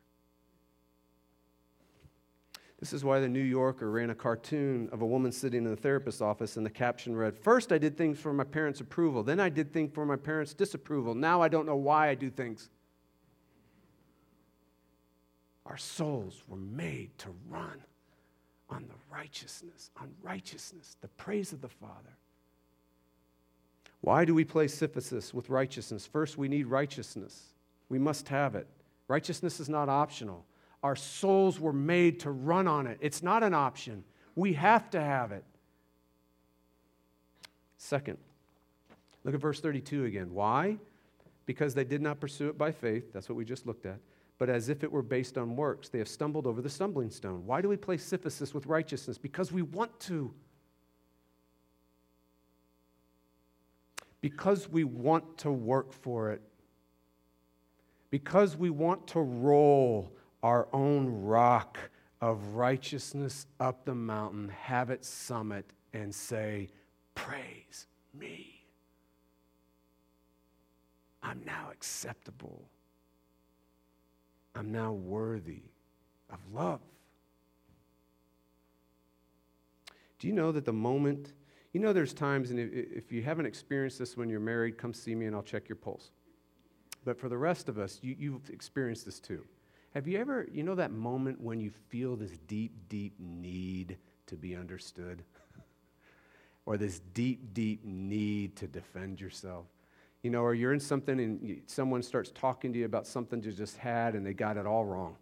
This 2.80 2.92
is 2.92 3.04
why 3.04 3.20
the 3.20 3.30
New 3.30 3.44
Yorker 3.44 3.92
ran 3.92 4.10
a 4.10 4.16
cartoon 4.16 4.90
of 4.92 5.04
a 5.04 5.06
woman 5.06 5.32
sitting 5.32 5.66
in 5.66 5.70
the 5.70 5.76
therapist's 5.76 6.22
office, 6.22 6.58
and 6.58 6.66
the 6.66 6.72
caption 6.72 7.16
read 7.16 7.38
First, 7.38 7.72
I 7.72 7.78
did 7.78 7.96
things 7.96 8.18
for 8.20 8.34
my 8.34 8.44
parents' 8.44 8.82
approval. 8.82 9.22
Then, 9.22 9.40
I 9.40 9.50
did 9.50 9.72
things 9.72 9.92
for 9.94 10.08
my 10.08 10.16
parents' 10.16 10.56
disapproval. 10.56 11.14
Now, 11.14 11.40
I 11.40 11.50
don't 11.50 11.68
know 11.68 11.76
why 11.76 12.10
I 12.10 12.16
do 12.16 12.32
things. 12.32 12.72
Our 15.68 15.78
souls 15.78 16.42
were 16.48 16.58
made 16.58 17.16
to 17.20 17.30
run 17.48 17.84
on 18.70 18.86
the 18.88 19.16
righteousness, 19.16 19.92
on 20.00 20.12
righteousness, 20.22 20.98
the 21.02 21.08
praise 21.10 21.54
of 21.54 21.62
the 21.62 21.70
Father. 21.70 22.18
Why 24.02 24.26
do 24.26 24.36
we 24.36 24.44
play 24.44 24.68
Sisyphus 24.68 25.34
with 25.34 25.50
righteousness? 25.50 26.06
First, 26.06 26.38
we 26.38 26.48
need 26.48 26.68
righteousness. 26.68 27.54
We 27.90 28.00
must 28.00 28.28
have 28.30 28.56
it. 28.56 28.68
Righteousness 29.08 29.60
is 29.60 29.70
not 29.70 29.90
optional. 29.90 30.46
Our 30.84 30.96
souls 30.96 31.60
were 31.60 31.74
made 31.74 32.20
to 32.22 32.32
run 32.32 32.68
on 32.68 32.88
it. 32.88 32.98
It's 33.02 33.24
not 33.24 33.44
an 33.44 33.54
option. 33.54 34.04
We 34.36 34.54
have 34.54 34.90
to 34.92 35.02
have 35.02 35.32
it. 35.32 35.44
Second, 37.78 38.18
look 39.24 39.34
at 39.34 39.42
verse 39.42 39.60
32 39.60 40.06
again. 40.06 40.34
Why? 40.34 40.78
Because 41.46 41.74
they 41.74 41.84
did 41.84 42.02
not 42.02 42.20
pursue 42.20 42.50
it 42.50 42.58
by 42.58 42.72
faith. 42.72 43.14
That's 43.14 43.30
what 43.30 43.36
we 43.36 43.46
just 43.46 43.66
looked 43.66 43.86
at. 43.86 44.00
But 44.38 44.50
as 44.50 44.68
if 44.70 44.84
it 44.84 44.92
were 44.92 45.02
based 45.02 45.38
on 45.38 45.56
works, 45.56 45.90
they 45.90 45.98
have 46.00 46.08
stumbled 46.08 46.46
over 46.46 46.62
the 46.62 46.70
stumbling 46.70 47.10
stone. 47.10 47.46
Why 47.46 47.62
do 47.62 47.70
we 47.70 47.78
play 47.78 47.98
Sisyphus 47.98 48.54
with 48.54 48.66
righteousness? 48.66 49.18
Because 49.18 49.52
we 49.52 49.62
want 49.62 49.98
to. 50.02 50.34
Because 54.20 54.68
we 54.68 54.84
want 54.84 55.38
to 55.40 55.52
work 55.52 55.94
for 55.94 56.32
it. 56.32 56.42
Because 58.10 58.58
we 58.58 58.70
want 58.70 59.08
to 59.08 59.20
roll 59.20 60.12
our 60.44 60.68
own 60.74 61.08
rock 61.24 61.78
of 62.22 62.56
righteousness 62.56 63.46
up 63.60 63.86
the 63.86 63.96
mountain, 63.96 64.50
have 64.50 64.90
it 64.90 65.06
summit, 65.06 65.66
and 65.94 66.14
say, 66.14 66.70
Praise 67.14 67.88
me. 68.14 68.64
I'm 71.24 71.42
now 71.46 71.70
acceptable. 71.72 72.70
I'm 74.56 74.72
now 74.72 74.94
worthy 74.94 75.64
of 76.30 76.40
love. 76.54 76.80
Do 80.20 80.28
you 80.28 80.34
know 80.34 80.52
that 80.54 80.66
the 80.66 80.74
moment, 80.74 81.34
you 81.74 81.82
know, 81.82 81.92
there's 81.92 82.14
times, 82.14 82.52
and 82.52 82.60
if 82.60 83.12
you 83.12 83.22
haven't 83.22 83.46
experienced 83.46 84.00
this 84.00 84.16
when 84.16 84.30
you're 84.30 84.40
married, 84.40 84.78
come 84.78 84.94
see 84.94 85.14
me 85.14 85.26
and 85.26 85.36
I'll 85.36 85.44
check 85.44 85.68
your 85.68 85.76
pulse. 85.76 86.12
But 87.04 87.20
for 87.20 87.30
the 87.30 87.38
rest 87.38 87.70
of 87.70 87.78
us, 87.78 88.00
you, 88.02 88.16
you've 88.18 88.50
experienced 88.50 89.06
this 89.06 89.20
too. 89.20 89.46
Have 89.94 90.08
you 90.08 90.18
ever, 90.20 90.48
you 90.52 90.64
know, 90.64 90.76
that 90.76 90.92
moment 90.92 91.40
when 91.40 91.60
you 91.60 91.72
feel 91.90 92.16
this 92.16 92.38
deep, 92.48 92.90
deep 92.90 93.14
need 93.20 93.98
to 94.28 94.36
be 94.36 94.56
understood? 94.56 95.24
or 96.66 96.78
this 96.78 97.00
deep, 97.14 97.54
deep 97.54 97.86
need 97.86 98.56
to 98.58 98.68
defend 98.68 99.22
yourself? 99.22 99.68
You 100.26 100.32
know, 100.32 100.42
or 100.42 100.56
you're 100.56 100.74
in 100.74 100.80
something 100.80 101.20
and 101.20 101.62
someone 101.68 102.02
starts 102.02 102.32
talking 102.34 102.74
to 102.74 102.80
you 102.80 102.86
about 102.86 103.06
something 103.06 103.44
you 103.44 103.52
just 103.52 103.78
had 103.78 104.16
and 104.16 104.26
they 104.26 104.34
got 104.34 104.58
it 104.58 104.66
all 104.66 104.84
wrong. 104.84 105.18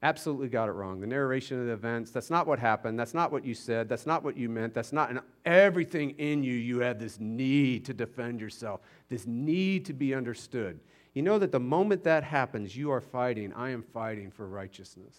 Absolutely 0.00 0.48
got 0.48 0.68
it 0.68 0.74
wrong. 0.74 1.00
The 1.00 1.08
narration 1.08 1.58
of 1.58 1.66
the 1.66 1.72
events, 1.72 2.12
that's 2.12 2.30
not 2.30 2.46
what 2.46 2.60
happened. 2.60 2.96
That's 3.00 3.14
not 3.14 3.32
what 3.32 3.44
you 3.44 3.52
said. 3.52 3.88
That's 3.88 4.06
not 4.06 4.22
what 4.22 4.36
you 4.36 4.48
meant. 4.48 4.74
That's 4.74 4.92
not, 4.92 5.24
everything 5.44 6.10
in 6.18 6.44
you, 6.44 6.54
you 6.54 6.78
have 6.78 7.00
this 7.00 7.18
need 7.18 7.84
to 7.86 7.94
defend 7.94 8.40
yourself, 8.40 8.80
this 9.08 9.26
need 9.26 9.84
to 9.86 9.92
be 9.92 10.14
understood. 10.14 10.78
You 11.12 11.22
know 11.22 11.40
that 11.40 11.50
the 11.50 11.58
moment 11.58 12.04
that 12.04 12.22
happens, 12.22 12.76
you 12.76 12.92
are 12.92 13.00
fighting. 13.00 13.52
I 13.54 13.70
am 13.70 13.82
fighting 13.82 14.30
for 14.30 14.46
righteousness. 14.46 15.16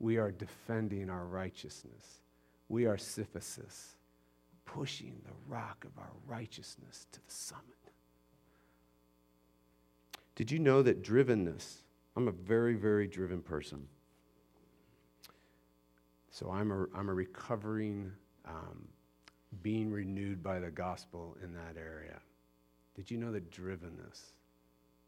We 0.00 0.16
are 0.16 0.32
defending 0.32 1.08
our 1.08 1.24
righteousness. 1.24 2.18
We 2.68 2.86
are 2.86 2.98
Sisyphus. 2.98 3.95
Pushing 4.66 5.20
the 5.24 5.32
rock 5.48 5.84
of 5.84 5.98
our 5.98 6.12
righteousness 6.26 7.06
to 7.12 7.20
the 7.20 7.32
summit. 7.32 7.64
Did 10.34 10.50
you 10.50 10.58
know 10.58 10.82
that 10.82 11.02
drivenness? 11.02 11.76
I'm 12.14 12.28
a 12.28 12.32
very, 12.32 12.74
very 12.74 13.06
driven 13.06 13.40
person. 13.40 13.86
So 16.30 16.50
I'm 16.50 16.70
a, 16.70 16.86
I'm 16.94 17.08
a 17.08 17.14
recovering, 17.14 18.12
um, 18.46 18.86
being 19.62 19.90
renewed 19.90 20.42
by 20.42 20.58
the 20.58 20.70
gospel 20.70 21.36
in 21.42 21.54
that 21.54 21.80
area. 21.80 22.20
Did 22.94 23.10
you 23.10 23.16
know 23.16 23.32
that 23.32 23.50
drivenness, 23.50 24.32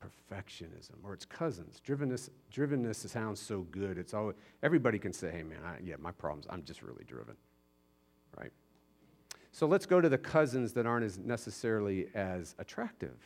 perfectionism, 0.03 0.97
or 1.03 1.13
its 1.13 1.25
cousins, 1.25 1.81
drivenness, 1.87 2.31
drivenness 2.53 3.07
sounds 3.09 3.41
so 3.41 3.67
good. 3.71 3.99
It's 3.99 4.15
always, 4.15 4.37
everybody 4.63 4.99
can 4.99 5.13
say, 5.13 5.31
hey 5.31 5.43
man, 5.43 5.59
I, 5.65 5.79
yeah, 5.85 5.97
my 5.99 6.13
problems, 6.13 6.47
I'm 6.49 6.63
just 6.63 6.83
really 6.83 7.05
driven? 7.07 7.35
So 9.59 9.67
let's 9.67 9.87
go 9.87 10.01
to 10.01 10.09
the 10.09 10.17
cousins 10.17 10.73
that 10.75 10.87
aren't 10.87 11.05
as 11.05 11.19
necessarily 11.19 12.07
as 12.15 12.55
attractive, 12.61 13.17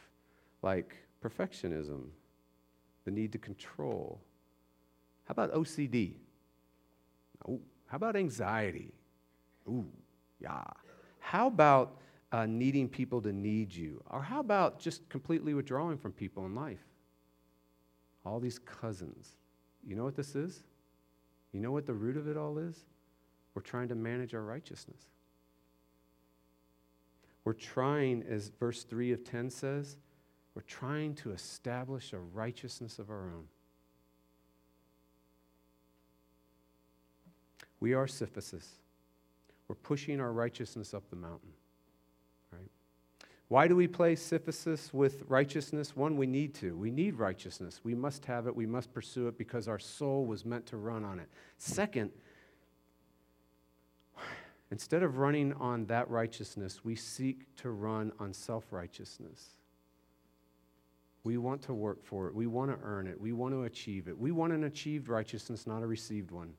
like 0.62 0.96
perfectionism, 1.22 2.04
the 3.04 3.10
need 3.10 3.32
to 3.32 3.38
control. 3.38 4.18
How 5.24 5.32
about 5.32 5.52
OCD? 5.52 6.14
Oh, 7.46 7.60
how 7.84 7.96
about 7.96 8.16
anxiety? 8.16 8.94
Ooh, 9.68 9.84
yeah. 10.40 10.62
How 11.20 11.48
about 11.48 11.98
uh, 12.32 12.46
needing 12.46 12.88
people 12.88 13.20
to 13.20 13.32
need 13.34 13.70
you? 13.74 14.02
Or 14.08 14.22
how 14.22 14.40
about 14.40 14.80
just 14.80 15.06
completely 15.10 15.52
withdrawing 15.52 15.98
from 15.98 16.12
people 16.12 16.46
in 16.46 16.54
life? 16.54 16.86
All 18.24 18.40
these 18.40 18.58
cousins. 18.58 19.36
You 19.86 19.96
know 19.96 20.04
what 20.04 20.16
this 20.16 20.34
is? 20.34 20.62
You 21.52 21.60
know 21.60 21.72
what 21.72 21.84
the 21.84 21.92
root 21.92 22.16
of 22.16 22.26
it 22.26 22.38
all 22.38 22.56
is? 22.56 22.86
We're 23.54 23.60
trying 23.60 23.88
to 23.88 23.94
manage 23.94 24.32
our 24.32 24.40
righteousness. 24.40 25.11
We're 27.44 27.52
trying, 27.52 28.24
as 28.28 28.50
verse 28.60 28.84
3 28.84 29.12
of 29.12 29.24
10 29.24 29.50
says, 29.50 29.96
we're 30.54 30.62
trying 30.62 31.14
to 31.16 31.32
establish 31.32 32.12
a 32.12 32.18
righteousness 32.18 32.98
of 32.98 33.10
our 33.10 33.24
own. 33.24 33.48
We 37.80 37.94
are 37.94 38.06
Sisyphus. 38.06 38.68
We're 39.66 39.74
pushing 39.74 40.20
our 40.20 40.32
righteousness 40.32 40.94
up 40.94 41.08
the 41.10 41.16
mountain. 41.16 41.48
Right? 42.52 42.70
Why 43.48 43.66
do 43.66 43.74
we 43.74 43.88
play 43.88 44.14
Sisyphus 44.14 44.92
with 44.92 45.24
righteousness? 45.26 45.96
One, 45.96 46.16
we 46.16 46.26
need 46.26 46.54
to. 46.56 46.76
We 46.76 46.90
need 46.90 47.14
righteousness. 47.16 47.80
We 47.82 47.94
must 47.94 48.24
have 48.26 48.46
it. 48.46 48.54
We 48.54 48.66
must 48.66 48.92
pursue 48.92 49.26
it 49.28 49.36
because 49.36 49.66
our 49.66 49.78
soul 49.78 50.26
was 50.26 50.44
meant 50.44 50.66
to 50.66 50.76
run 50.76 51.04
on 51.04 51.18
it. 51.18 51.28
Second, 51.58 52.12
instead 54.72 55.02
of 55.02 55.18
running 55.18 55.52
on 55.54 55.84
that 55.84 56.10
righteousness, 56.10 56.80
we 56.82 56.96
seek 56.96 57.54
to 57.56 57.70
run 57.70 58.10
on 58.18 58.32
self 58.32 58.64
righteousness. 58.72 59.50
We 61.24 61.36
want 61.36 61.62
to 61.62 61.74
work 61.74 62.02
for 62.02 62.26
it. 62.26 62.34
We 62.34 62.48
want 62.48 62.72
to 62.72 62.78
earn 62.82 63.06
it. 63.06 63.20
We 63.20 63.32
want 63.32 63.54
to 63.54 63.64
achieve 63.64 64.08
it. 64.08 64.18
We 64.18 64.32
want 64.32 64.52
an 64.52 64.64
achieved 64.64 65.08
righteousness, 65.08 65.66
not 65.66 65.82
a 65.82 65.86
received 65.86 66.32
one. 66.32 66.54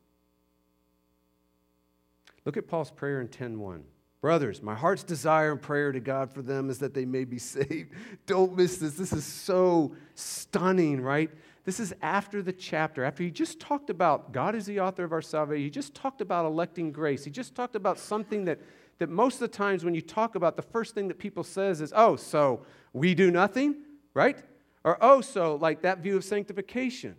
Look 2.45 2.55
at 2.55 2.67
Paul's 2.67 2.91
prayer 2.91 3.19
in 3.19 3.27
10:1. 3.27 3.83
Brothers, 4.21 4.61
my 4.61 4.75
heart's 4.75 5.03
desire 5.03 5.51
and 5.51 5.61
prayer 5.61 5.91
to 5.91 5.99
God 5.99 6.31
for 6.31 6.41
them 6.41 6.69
is 6.69 6.77
that 6.79 6.93
they 6.93 7.03
may 7.03 7.25
be 7.25 7.39
saved. 7.39 7.91
Don't 8.27 8.55
miss 8.55 8.77
this. 8.77 8.93
This 8.93 9.11
is 9.11 9.25
so 9.25 9.95
stunning, 10.13 11.01
right? 11.01 11.31
This 11.65 11.79
is 11.79 11.93
after 12.01 12.41
the 12.41 12.51
chapter, 12.51 13.03
after 13.03 13.23
he 13.23 13.31
just 13.31 13.59
talked 13.59 13.89
about 13.89 14.33
God 14.33 14.53
is 14.53 14.65
the 14.65 14.81
author 14.81 15.03
of 15.03 15.13
our 15.13 15.21
salvation. 15.21 15.63
He 15.63 15.69
just 15.69 15.95
talked 15.95 16.19
about 16.19 16.45
electing 16.45 16.91
grace. 16.91 17.23
He 17.23 17.31
just 17.31 17.55
talked 17.55 17.75
about 17.75 17.97
something 17.97 18.45
that, 18.45 18.59
that 18.99 19.09
most 19.09 19.35
of 19.35 19.39
the 19.41 19.47
times 19.47 19.85
when 19.85 19.95
you 19.95 20.01
talk 20.01 20.35
about, 20.35 20.57
the 20.57 20.61
first 20.61 20.93
thing 20.93 21.07
that 21.07 21.19
people 21.19 21.43
says 21.43 21.79
is, 21.79 21.93
oh, 21.95 22.17
so 22.17 22.65
we 22.91 23.15
do 23.15 23.31
nothing, 23.31 23.77
right? 24.13 24.37
Or, 24.83 24.97
oh, 24.99 25.21
so 25.21 25.55
like 25.55 25.81
that 25.83 25.99
view 25.99 26.17
of 26.17 26.25
sanctification. 26.25 27.15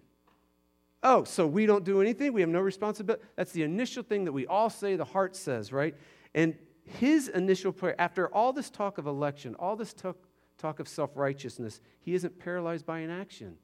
Oh, 1.03 1.25
so 1.25 1.47
we 1.47 1.65
don't 1.65 1.85
do 1.85 2.03
anything? 2.03 2.33
We 2.33 2.43
have 2.43 2.51
no 2.51 2.61
responsibility? 2.61 3.25
That's 3.37 3.53
the 3.53 3.63
initial 3.63 4.03
thing 4.03 4.25
that 4.25 4.33
we 4.33 4.47
all 4.47 4.69
say, 4.69 4.97
the 4.97 5.05
heart 5.05 5.37
says, 5.37 5.73
right? 5.73 5.95
And 6.35 6.55
his 6.85 7.29
initial 7.29 7.73
prayer, 7.73 7.99
after 7.99 8.29
all 8.29 8.53
this 8.53 8.69
talk 8.69 8.99
of 8.99 9.07
election, 9.07 9.55
all 9.59 9.77
this 9.77 9.95
talk, 9.95 10.17
talk 10.59 10.81
of 10.81 10.89
self 10.89 11.11
righteousness, 11.15 11.81
he 12.01 12.15
isn't 12.15 12.39
paralyzed 12.39 12.85
by 12.85 13.01
inaction. 13.01 13.57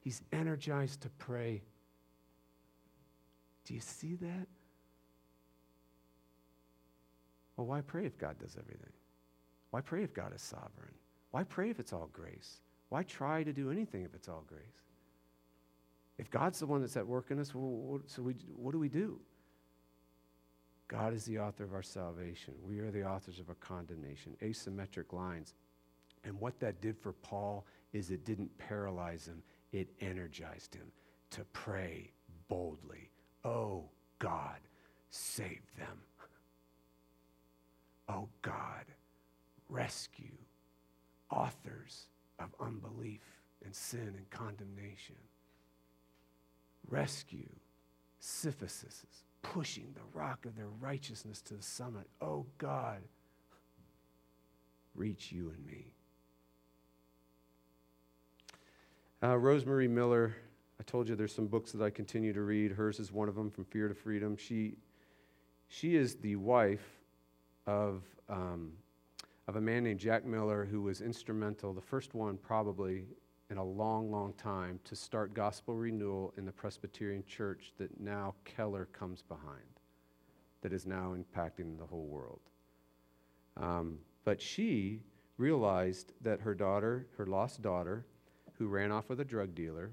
He's 0.00 0.22
energized 0.32 1.02
to 1.02 1.08
pray. 1.10 1.62
Do 3.64 3.74
you 3.74 3.80
see 3.80 4.14
that? 4.16 4.46
Well, 7.56 7.66
why 7.66 7.82
pray 7.82 8.06
if 8.06 8.18
God 8.18 8.38
does 8.38 8.56
everything? 8.58 8.92
Why 9.70 9.80
pray 9.82 10.02
if 10.02 10.14
God 10.14 10.34
is 10.34 10.42
sovereign? 10.42 10.94
Why 11.30 11.44
pray 11.44 11.70
if 11.70 11.78
it's 11.78 11.92
all 11.92 12.08
grace? 12.12 12.60
Why 12.88 13.02
try 13.02 13.44
to 13.44 13.52
do 13.52 13.70
anything 13.70 14.02
if 14.02 14.14
it's 14.14 14.28
all 14.28 14.44
grace? 14.46 14.62
If 16.18 16.30
God's 16.30 16.58
the 16.58 16.66
one 16.66 16.80
that's 16.80 16.96
at 16.96 17.06
work 17.06 17.30
in 17.30 17.38
us, 17.38 17.54
well, 17.54 18.00
so 18.06 18.22
we, 18.22 18.34
what 18.56 18.72
do 18.72 18.78
we 18.78 18.88
do? 18.88 19.20
God 20.88 21.14
is 21.14 21.24
the 21.24 21.38
author 21.38 21.62
of 21.62 21.72
our 21.72 21.82
salvation. 21.82 22.54
We 22.66 22.80
are 22.80 22.90
the 22.90 23.04
authors 23.04 23.38
of 23.38 23.48
our 23.48 23.54
condemnation. 23.56 24.36
Asymmetric 24.42 25.12
lines. 25.12 25.54
And 26.24 26.38
what 26.40 26.58
that 26.60 26.80
did 26.80 26.98
for 26.98 27.12
Paul 27.12 27.64
is 27.92 28.10
it 28.10 28.24
didn't 28.24 28.50
paralyze 28.58 29.26
him, 29.26 29.42
it 29.72 29.88
energized 30.00 30.74
him 30.74 30.92
to 31.30 31.44
pray 31.52 32.12
boldly. 32.48 33.10
Oh, 33.44 33.84
God, 34.18 34.58
save 35.10 35.62
them. 35.78 36.00
Oh, 38.08 38.28
God, 38.42 38.84
rescue 39.68 40.36
authors 41.30 42.08
of 42.38 42.48
unbelief 42.60 43.22
and 43.64 43.74
sin 43.74 44.14
and 44.16 44.28
condemnation. 44.30 45.16
Rescue 46.88 47.48
Sisyphus 48.18 48.84
pushing 49.42 49.94
the 49.94 50.18
rock 50.18 50.44
of 50.44 50.56
their 50.56 50.68
righteousness 50.80 51.40
to 51.42 51.54
the 51.54 51.62
summit. 51.62 52.06
Oh 52.20 52.46
God, 52.58 53.02
reach 54.94 55.32
you 55.32 55.50
and 55.50 55.66
me. 55.66 55.94
Uh, 59.22 59.36
Rose 59.36 59.66
Marie 59.66 59.86
Miller, 59.86 60.34
I 60.78 60.82
told 60.84 61.06
you 61.06 61.14
there's 61.14 61.34
some 61.34 61.46
books 61.46 61.72
that 61.72 61.84
I 61.84 61.90
continue 61.90 62.32
to 62.32 62.40
read. 62.40 62.72
Hers 62.72 62.98
is 62.98 63.12
one 63.12 63.28
of 63.28 63.34
them, 63.34 63.50
From 63.50 63.66
Fear 63.66 63.88
to 63.88 63.94
Freedom. 63.94 64.34
She, 64.34 64.78
she 65.68 65.94
is 65.94 66.14
the 66.14 66.36
wife 66.36 66.86
of 67.66 68.02
um, 68.30 68.72
of 69.46 69.56
a 69.56 69.60
man 69.60 69.84
named 69.84 70.00
Jack 70.00 70.24
Miller 70.24 70.64
who 70.64 70.80
was 70.80 71.02
instrumental, 71.02 71.74
the 71.74 71.82
first 71.82 72.14
one 72.14 72.38
probably 72.38 73.04
in 73.50 73.58
a 73.58 73.64
long, 73.64 74.10
long 74.10 74.32
time, 74.34 74.80
to 74.84 74.96
start 74.96 75.34
gospel 75.34 75.74
renewal 75.74 76.32
in 76.38 76.46
the 76.46 76.52
Presbyterian 76.52 77.22
church 77.26 77.72
that 77.76 78.00
now 78.00 78.34
Keller 78.44 78.86
comes 78.92 79.22
behind, 79.22 79.80
that 80.62 80.72
is 80.72 80.86
now 80.86 81.14
impacting 81.14 81.76
the 81.76 81.84
whole 81.84 82.06
world. 82.06 82.40
Um, 83.58 83.98
but 84.24 84.40
she 84.40 85.02
realized 85.36 86.12
that 86.22 86.40
her 86.40 86.54
daughter, 86.54 87.06
her 87.18 87.26
lost 87.26 87.60
daughter, 87.60 88.06
who 88.60 88.68
ran 88.68 88.92
off 88.92 89.08
with 89.08 89.20
a 89.20 89.24
drug 89.24 89.54
dealer, 89.54 89.90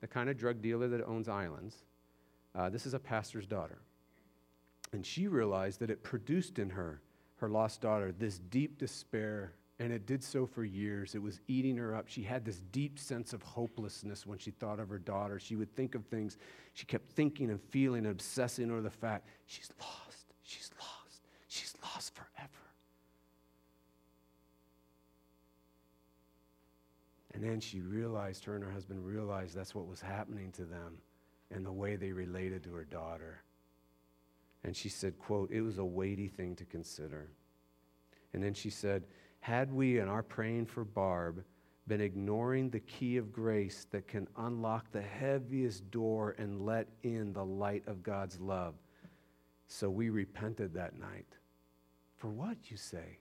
the 0.00 0.06
kind 0.06 0.30
of 0.30 0.38
drug 0.38 0.62
dealer 0.62 0.88
that 0.88 1.04
owns 1.06 1.28
islands, 1.28 1.84
uh, 2.54 2.70
this 2.70 2.86
is 2.86 2.94
a 2.94 2.98
pastor's 2.98 3.46
daughter. 3.46 3.78
And 4.92 5.04
she 5.04 5.28
realized 5.28 5.80
that 5.80 5.90
it 5.90 6.02
produced 6.02 6.58
in 6.58 6.70
her 6.70 7.02
her 7.36 7.50
lost 7.50 7.82
daughter 7.82 8.12
this 8.12 8.38
deep 8.38 8.78
despair, 8.78 9.52
and 9.78 9.92
it 9.92 10.06
did 10.06 10.24
so 10.24 10.46
for 10.46 10.64
years. 10.64 11.14
It 11.14 11.20
was 11.20 11.40
eating 11.48 11.76
her 11.76 11.94
up. 11.94 12.08
She 12.08 12.22
had 12.22 12.46
this 12.46 12.62
deep 12.72 12.98
sense 12.98 13.34
of 13.34 13.42
hopelessness 13.42 14.24
when 14.24 14.38
she 14.38 14.50
thought 14.50 14.80
of 14.80 14.88
her 14.88 14.98
daughter. 14.98 15.38
She 15.38 15.54
would 15.54 15.76
think 15.76 15.94
of 15.94 16.06
things. 16.06 16.38
She 16.72 16.86
kept 16.86 17.12
thinking 17.12 17.50
and 17.50 17.60
feeling 17.60 18.06
and 18.06 18.12
obsessing 18.12 18.70
over 18.70 18.80
the 18.80 18.88
fact 18.88 19.28
she's 19.44 19.70
lost, 19.78 20.32
she's 20.42 20.70
lost, 20.80 21.20
she's 21.48 21.74
lost 21.82 22.14
forever. 22.14 22.55
And 27.36 27.44
then 27.44 27.60
she 27.60 27.82
realized, 27.82 28.46
her 28.46 28.54
and 28.54 28.64
her 28.64 28.70
husband 28.70 29.04
realized 29.04 29.54
that's 29.54 29.74
what 29.74 29.86
was 29.86 30.00
happening 30.00 30.52
to 30.52 30.64
them 30.64 30.96
and 31.50 31.66
the 31.66 31.72
way 31.72 31.94
they 31.94 32.10
related 32.10 32.64
to 32.64 32.72
her 32.72 32.84
daughter. 32.84 33.42
And 34.64 34.74
she 34.74 34.88
said, 34.88 35.18
quote, 35.18 35.50
it 35.50 35.60
was 35.60 35.76
a 35.76 35.84
weighty 35.84 36.28
thing 36.28 36.56
to 36.56 36.64
consider. 36.64 37.28
And 38.32 38.42
then 38.42 38.54
she 38.54 38.70
said, 38.70 39.04
had 39.40 39.70
we 39.70 39.98
in 39.98 40.08
our 40.08 40.22
praying 40.22 40.64
for 40.64 40.82
Barb 40.82 41.44
been 41.86 42.00
ignoring 42.00 42.70
the 42.70 42.80
key 42.80 43.18
of 43.18 43.34
grace 43.34 43.86
that 43.90 44.08
can 44.08 44.26
unlock 44.38 44.90
the 44.90 45.02
heaviest 45.02 45.90
door 45.90 46.36
and 46.38 46.64
let 46.64 46.88
in 47.02 47.34
the 47.34 47.44
light 47.44 47.82
of 47.86 48.02
God's 48.02 48.40
love. 48.40 48.76
So 49.68 49.90
we 49.90 50.08
repented 50.08 50.72
that 50.72 50.98
night. 50.98 51.36
For 52.16 52.28
what, 52.28 52.56
you 52.70 52.78
say? 52.78 53.18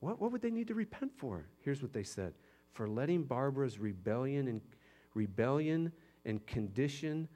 What, 0.00 0.22
what 0.22 0.32
would 0.32 0.40
they 0.40 0.50
need 0.50 0.68
to 0.68 0.74
repent 0.74 1.12
for? 1.18 1.44
Here's 1.60 1.82
what 1.82 1.92
they 1.92 2.02
said 2.02 2.32
for 2.72 2.88
letting 2.88 3.24
Barbara's 3.24 3.78
rebellion 3.78 4.48
and 4.48 4.60
rebellion 5.14 5.92
and 6.24 6.44
condition, 6.46 7.28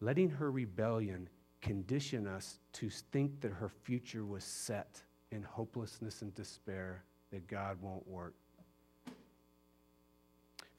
letting 0.00 0.30
her 0.30 0.50
rebellion 0.50 1.28
condition 1.60 2.26
us 2.26 2.60
to 2.72 2.88
think 2.88 3.40
that 3.40 3.52
her 3.52 3.68
future 3.68 4.24
was 4.24 4.44
set 4.44 5.02
in 5.30 5.42
hopelessness 5.42 6.22
and 6.22 6.34
despair, 6.34 7.04
that 7.30 7.46
God 7.46 7.76
won't 7.82 8.06
work. 8.06 8.34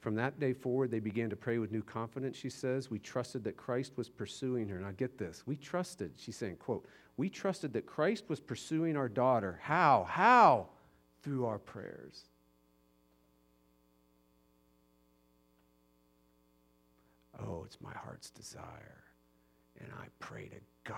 From 0.00 0.14
that 0.14 0.40
day 0.40 0.54
forward, 0.54 0.90
they 0.90 0.98
began 0.98 1.28
to 1.28 1.36
pray 1.36 1.58
with 1.58 1.70
new 1.70 1.82
confidence, 1.82 2.36
she 2.36 2.48
says. 2.48 2.90
We 2.90 2.98
trusted 2.98 3.44
that 3.44 3.58
Christ 3.58 3.92
was 3.96 4.08
pursuing 4.08 4.66
her. 4.68 4.78
Now 4.78 4.92
get 4.96 5.18
this. 5.18 5.42
We 5.46 5.56
trusted, 5.56 6.12
she's 6.16 6.36
saying, 6.36 6.56
quote, 6.56 6.86
we 7.18 7.28
trusted 7.28 7.74
that 7.74 7.84
Christ 7.84 8.24
was 8.28 8.40
pursuing 8.40 8.96
our 8.96 9.10
daughter. 9.10 9.60
How? 9.62 10.06
How? 10.08 10.68
Through 11.22 11.44
our 11.44 11.58
prayers. 11.58 12.29
Oh, 17.42 17.62
it's 17.64 17.80
my 17.80 17.92
heart's 17.94 18.30
desire. 18.30 19.04
And 19.80 19.88
I 19.98 20.06
pray 20.18 20.48
to 20.48 20.60
God 20.84 20.96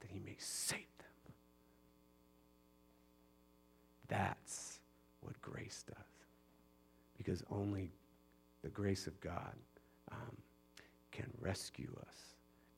that 0.00 0.10
He 0.10 0.20
may 0.20 0.36
save 0.38 0.78
them. 0.98 1.34
That's 4.08 4.78
what 5.20 5.40
grace 5.42 5.84
does. 5.86 5.96
Because 7.16 7.42
only 7.50 7.90
the 8.62 8.68
grace 8.68 9.06
of 9.06 9.20
God 9.20 9.54
um, 10.12 10.36
can 11.10 11.26
rescue 11.40 11.94
us 12.06 12.14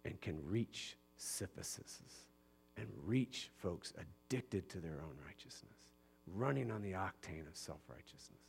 and 0.04 0.20
can 0.20 0.38
reach 0.46 0.96
Sisyphuses 1.18 2.24
and 2.78 2.86
reach 3.04 3.50
folks 3.58 3.92
addicted 3.98 4.68
to 4.70 4.78
their 4.78 5.00
own 5.02 5.14
righteousness, 5.26 5.92
running 6.26 6.70
on 6.70 6.80
the 6.80 6.92
octane 6.92 7.46
of 7.46 7.54
self 7.54 7.80
righteousness. 7.88 8.39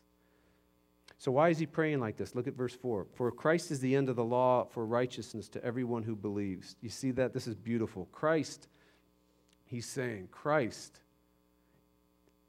So, 1.21 1.31
why 1.31 1.49
is 1.49 1.59
he 1.59 1.67
praying 1.67 1.99
like 1.99 2.17
this? 2.17 2.33
Look 2.33 2.47
at 2.47 2.55
verse 2.55 2.73
4. 2.73 3.05
For 3.13 3.31
Christ 3.31 3.69
is 3.69 3.79
the 3.79 3.95
end 3.95 4.09
of 4.09 4.15
the 4.15 4.23
law 4.23 4.65
for 4.65 4.87
righteousness 4.87 5.47
to 5.49 5.63
everyone 5.63 6.01
who 6.01 6.15
believes. 6.15 6.75
You 6.81 6.89
see 6.89 7.11
that? 7.11 7.31
This 7.31 7.45
is 7.45 7.53
beautiful. 7.53 8.07
Christ, 8.11 8.67
he's 9.65 9.85
saying, 9.85 10.29
Christ 10.31 10.99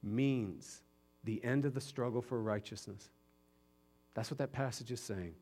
means 0.02 0.80
the 1.22 1.44
end 1.44 1.66
of 1.66 1.74
the 1.74 1.82
struggle 1.82 2.22
for 2.22 2.40
righteousness. 2.40 3.10
That's 4.14 4.30
what 4.30 4.38
that 4.38 4.52
passage 4.52 4.90
is 4.90 5.00
saying. 5.00 5.34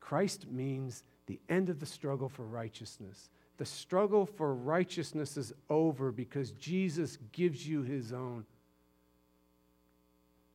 Christ 0.00 0.50
means 0.50 1.04
the 1.26 1.40
end 1.50 1.68
of 1.68 1.78
the 1.78 1.84
struggle 1.84 2.30
for 2.30 2.46
righteousness. 2.46 3.28
The 3.58 3.66
struggle 3.66 4.24
for 4.24 4.54
righteousness 4.54 5.36
is 5.36 5.52
over 5.68 6.10
because 6.10 6.52
Jesus 6.52 7.18
gives 7.32 7.68
you 7.68 7.82
his 7.82 8.14
own. 8.14 8.46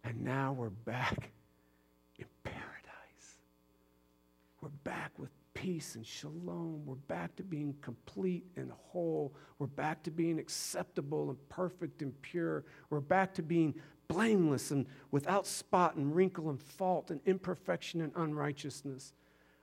And 0.04 0.24
now 0.24 0.52
we're 0.52 0.70
back 0.70 1.30
We're 4.66 4.70
back 4.84 5.12
with 5.20 5.30
peace 5.66 5.96
and 5.96 6.06
shalom. 6.06 6.86
We're 6.86 6.94
back 6.94 7.36
to 7.38 7.44
being 7.44 7.74
complete 7.82 8.46
and 8.56 8.72
whole. 8.72 9.34
We're 9.58 9.66
back 9.66 10.04
to 10.04 10.12
being 10.12 10.38
acceptable 10.38 11.32
and 11.32 11.50
perfect 11.50 12.04
and 12.04 12.14
pure. 12.22 12.66
We're 12.92 13.00
back 13.00 13.34
to 13.34 13.42
being 13.42 13.74
blameless 14.08 14.70
and 14.70 14.86
without 15.10 15.48
spot 15.48 15.96
and 15.96 16.16
wrinkle 16.16 16.52
and 16.52 16.62
fault 16.62 17.10
and 17.10 17.20
imperfection 17.26 18.02
and 18.02 18.12
unrighteousness. 18.16 19.14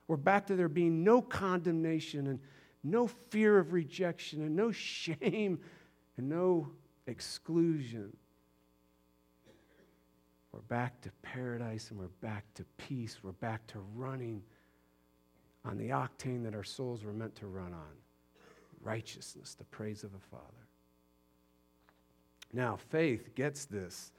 We're 0.09 0.17
back 0.17 0.45
to 0.47 0.57
there 0.57 0.67
being 0.67 1.05
no 1.05 1.21
condemnation 1.21 2.27
and 2.27 2.41
no 2.83 3.07
fear 3.07 3.57
of 3.57 3.71
rejection 3.71 4.41
and 4.41 4.57
no 4.57 4.71
shame 4.73 5.57
and 6.17 6.27
no 6.27 6.67
exclusion. 7.07 8.11
We're 10.51 10.59
back 10.59 10.99
to 11.03 11.11
paradise 11.21 11.91
and 11.91 11.97
we're 11.97 12.07
back 12.19 12.43
to 12.55 12.65
peace. 12.75 13.19
We're 13.23 13.31
back 13.31 13.65
to 13.67 13.79
running 13.95 14.43
on 15.65 15.77
the 15.77 15.89
octane 15.89 16.43
that 16.43 16.55
our 16.55 16.63
souls 16.63 17.03
were 17.03 17.13
meant 17.13 17.35
to 17.35 17.47
run 17.47 17.73
on 17.73 17.97
righteousness, 18.81 19.55
the 19.55 19.63
praise 19.65 20.03
of 20.03 20.13
a 20.13 20.19
Father. 20.19 20.43
Now, 22.51 22.77
faith 22.89 23.33
gets 23.33 23.65
this. 23.65 24.11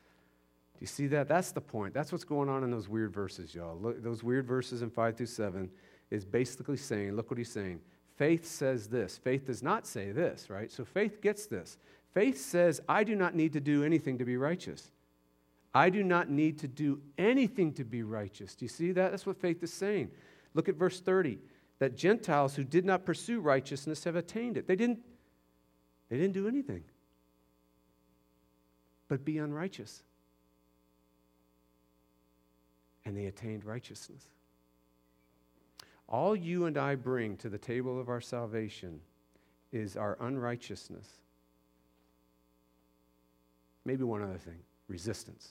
Do 0.74 0.80
you 0.80 0.86
see 0.86 1.06
that? 1.08 1.28
That's 1.28 1.52
the 1.52 1.60
point. 1.60 1.94
That's 1.94 2.10
what's 2.10 2.24
going 2.24 2.48
on 2.48 2.64
in 2.64 2.70
those 2.70 2.88
weird 2.88 3.12
verses, 3.12 3.54
y'all. 3.54 3.78
Look, 3.78 4.02
those 4.02 4.24
weird 4.24 4.46
verses 4.46 4.82
in 4.82 4.90
5 4.90 5.16
through 5.16 5.26
7 5.26 5.70
is 6.10 6.24
basically 6.24 6.76
saying, 6.76 7.14
look 7.14 7.30
what 7.30 7.38
he's 7.38 7.52
saying. 7.52 7.80
Faith 8.16 8.46
says 8.46 8.88
this. 8.88 9.18
Faith 9.18 9.46
does 9.46 9.62
not 9.62 9.86
say 9.86 10.12
this, 10.12 10.50
right? 10.50 10.70
So 10.70 10.84
faith 10.84 11.20
gets 11.20 11.46
this. 11.46 11.78
Faith 12.12 12.40
says, 12.40 12.80
I 12.88 13.04
do 13.04 13.14
not 13.14 13.34
need 13.34 13.52
to 13.52 13.60
do 13.60 13.84
anything 13.84 14.18
to 14.18 14.24
be 14.24 14.36
righteous. 14.36 14.90
I 15.74 15.90
do 15.90 16.04
not 16.04 16.30
need 16.30 16.58
to 16.60 16.68
do 16.68 17.00
anything 17.18 17.72
to 17.74 17.84
be 17.84 18.02
righteous. 18.04 18.54
Do 18.54 18.64
you 18.64 18.68
see 18.68 18.92
that? 18.92 19.10
That's 19.10 19.26
what 19.26 19.36
faith 19.36 19.62
is 19.62 19.72
saying. 19.72 20.10
Look 20.54 20.68
at 20.68 20.76
verse 20.76 21.00
30 21.00 21.38
that 21.80 21.96
Gentiles 21.96 22.54
who 22.54 22.64
did 22.64 22.84
not 22.84 23.04
pursue 23.04 23.40
righteousness 23.40 24.04
have 24.04 24.16
attained 24.16 24.56
it. 24.56 24.66
They 24.66 24.76
didn't, 24.76 25.00
they 26.08 26.16
didn't 26.16 26.34
do 26.34 26.48
anything 26.48 26.84
but 29.08 29.24
be 29.24 29.38
unrighteous. 29.38 30.02
And 33.04 33.16
they 33.16 33.26
attained 33.26 33.64
righteousness. 33.64 34.24
All 36.08 36.34
you 36.34 36.66
and 36.66 36.78
I 36.78 36.94
bring 36.94 37.36
to 37.38 37.48
the 37.48 37.58
table 37.58 38.00
of 38.00 38.08
our 38.08 38.20
salvation 38.20 39.00
is 39.72 39.96
our 39.96 40.16
unrighteousness. 40.20 41.06
Maybe 43.84 44.04
one 44.04 44.22
other 44.22 44.38
thing 44.38 44.58
resistance. 44.88 45.50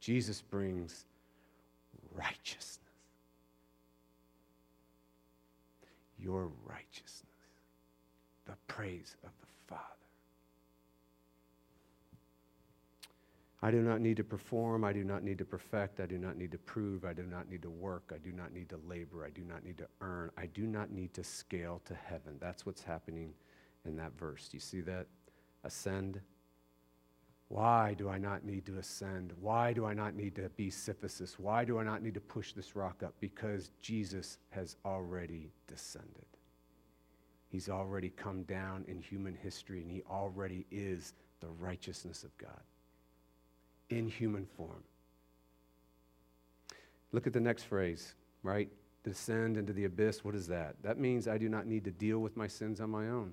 Jesus 0.00 0.40
brings 0.40 1.04
righteousness. 2.14 2.78
Your 6.18 6.50
righteousness. 6.64 7.24
The 8.46 8.56
praise 8.66 9.16
of 9.24 9.30
the 9.40 9.46
Father. 9.68 9.84
I 13.62 13.70
do 13.70 13.82
not 13.82 14.00
need 14.00 14.16
to 14.16 14.24
perform. 14.24 14.84
I 14.84 14.92
do 14.92 15.04
not 15.04 15.22
need 15.22 15.38
to 15.38 15.44
perfect. 15.44 16.00
I 16.00 16.06
do 16.06 16.18
not 16.18 16.36
need 16.36 16.50
to 16.52 16.58
prove. 16.58 17.04
I 17.04 17.12
do 17.12 17.24
not 17.24 17.50
need 17.50 17.62
to 17.62 17.70
work. 17.70 18.12
I 18.14 18.18
do 18.18 18.32
not 18.32 18.52
need 18.52 18.70
to 18.70 18.80
labor. 18.88 19.24
I 19.24 19.30
do 19.30 19.42
not 19.42 19.64
need 19.64 19.78
to 19.78 19.86
earn. 20.00 20.30
I 20.38 20.46
do 20.46 20.66
not 20.66 20.90
need 20.90 21.12
to 21.14 21.24
scale 21.24 21.82
to 21.84 21.94
heaven. 21.94 22.36
That's 22.40 22.64
what's 22.64 22.82
happening 22.82 23.34
in 23.84 23.96
that 23.96 24.18
verse. 24.18 24.48
Do 24.48 24.56
you 24.56 24.60
see 24.60 24.80
that? 24.82 25.06
Ascend, 25.62 26.20
why 27.50 27.94
do 27.98 28.08
I 28.08 28.16
not 28.16 28.44
need 28.44 28.64
to 28.66 28.78
ascend? 28.78 29.32
Why 29.40 29.72
do 29.72 29.84
I 29.84 29.92
not 29.92 30.14
need 30.14 30.36
to 30.36 30.48
be 30.50 30.70
Sisyphus? 30.70 31.36
Why 31.36 31.64
do 31.64 31.80
I 31.80 31.82
not 31.82 32.00
need 32.00 32.14
to 32.14 32.20
push 32.20 32.52
this 32.52 32.76
rock 32.76 33.02
up? 33.02 33.12
Because 33.18 33.72
Jesus 33.82 34.38
has 34.50 34.76
already 34.84 35.50
descended. 35.66 36.26
He's 37.48 37.68
already 37.68 38.10
come 38.10 38.44
down 38.44 38.84
in 38.86 39.00
human 39.00 39.34
history, 39.34 39.80
and 39.80 39.90
he 39.90 40.00
already 40.08 40.64
is 40.70 41.14
the 41.40 41.48
righteousness 41.48 42.22
of 42.22 42.30
God 42.38 42.62
in 43.88 44.06
human 44.06 44.46
form. 44.56 44.84
Look 47.10 47.26
at 47.26 47.32
the 47.32 47.40
next 47.40 47.64
phrase, 47.64 48.14
right? 48.44 48.68
Descend 49.02 49.56
into 49.56 49.72
the 49.72 49.86
abyss. 49.86 50.24
What 50.24 50.36
is 50.36 50.46
that? 50.46 50.76
That 50.84 51.00
means 51.00 51.26
I 51.26 51.36
do 51.36 51.48
not 51.48 51.66
need 51.66 51.82
to 51.82 51.90
deal 51.90 52.20
with 52.20 52.36
my 52.36 52.46
sins 52.46 52.80
on 52.80 52.90
my 52.90 53.08
own. 53.08 53.32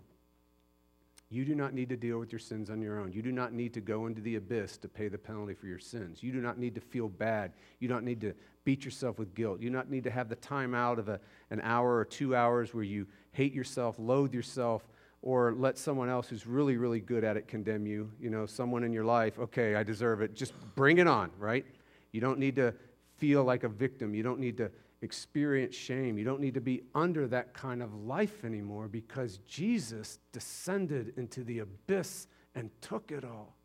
You 1.30 1.44
do 1.44 1.56
not 1.56 1.74
need 1.74 1.90
to 1.90 1.98
deal 1.98 2.20
with 2.20 2.32
your 2.32 2.40
sins 2.40 2.70
on 2.70 2.82
your 2.82 3.00
own. 3.00 3.12
You 3.12 3.22
do 3.22 3.34
not 3.34 3.52
need 3.52 3.74
to 3.74 3.82
go 3.82 4.06
into 4.06 4.22
the 4.22 4.36
abyss 4.36 4.78
to 4.78 4.88
pay 4.88 5.10
the 5.10 5.18
penalty 5.18 5.54
for 5.54 5.68
your 5.68 5.80
sins. 5.80 6.24
You 6.24 6.32
do 6.32 6.40
not 6.40 6.58
need 6.58 6.74
to 6.76 6.82
feel 6.82 7.10
bad. 7.10 7.52
You 7.80 7.90
don't 7.90 8.06
need 8.06 8.22
to 8.22 8.34
beat 8.64 8.86
yourself 8.86 9.20
with 9.20 9.36
guilt. 9.36 9.60
You 9.60 9.70
do 9.70 9.76
not 9.76 9.90
need 9.90 10.06
to 10.06 10.12
have 10.12 10.30
the 10.30 10.38
time 10.38 10.74
out 10.74 11.00
of 11.00 11.10
a, 11.10 11.20
an 11.50 11.60
hour 11.64 11.98
or 11.98 12.06
two 12.06 12.34
hours 12.34 12.74
where 12.74 12.84
you 12.84 13.08
hate 13.32 13.54
yourself, 13.54 13.98
loathe 14.00 14.34
yourself, 14.34 14.88
or 15.22 15.54
let 15.54 15.78
someone 15.78 16.08
else 16.08 16.30
who's 16.30 16.48
really, 16.48 16.78
really 16.78 17.02
good 17.02 17.26
at 17.26 17.36
it 17.36 17.48
condemn 17.48 17.86
you. 17.86 18.10
You 18.22 18.30
know, 18.30 18.46
someone 18.46 18.86
in 18.86 18.94
your 18.94 19.04
life, 19.04 19.38
okay, 19.38 19.76
I 19.76 19.84
deserve 19.84 20.22
it. 20.22 20.34
Just 20.34 20.54
bring 20.76 20.98
it 20.98 21.08
on, 21.08 21.32
right? 21.38 21.66
You 22.14 22.22
don't 22.22 22.40
need 22.40 22.56
to 22.56 22.74
feel 23.18 23.44
like 23.44 23.64
a 23.66 23.70
victim. 23.70 24.16
You 24.16 24.24
don't 24.24 24.40
need 24.40 24.56
to 24.58 24.72
experience 25.02 25.76
shame. 25.76 26.18
You 26.18 26.26
don't 26.26 26.42
need 26.42 26.56
to 26.56 26.62
be 26.62 26.84
under 26.96 27.28
that 27.28 27.54
kind 27.54 27.84
of 27.84 27.94
life 27.94 28.44
anymore 28.44 28.88
because 28.88 29.40
Jesus 29.48 30.20
descended 30.32 31.14
into 31.18 31.44
the 31.44 31.60
abyss 31.60 32.28
and 32.56 32.70
took 32.82 33.12
it 33.12 33.24
all. 33.24 33.56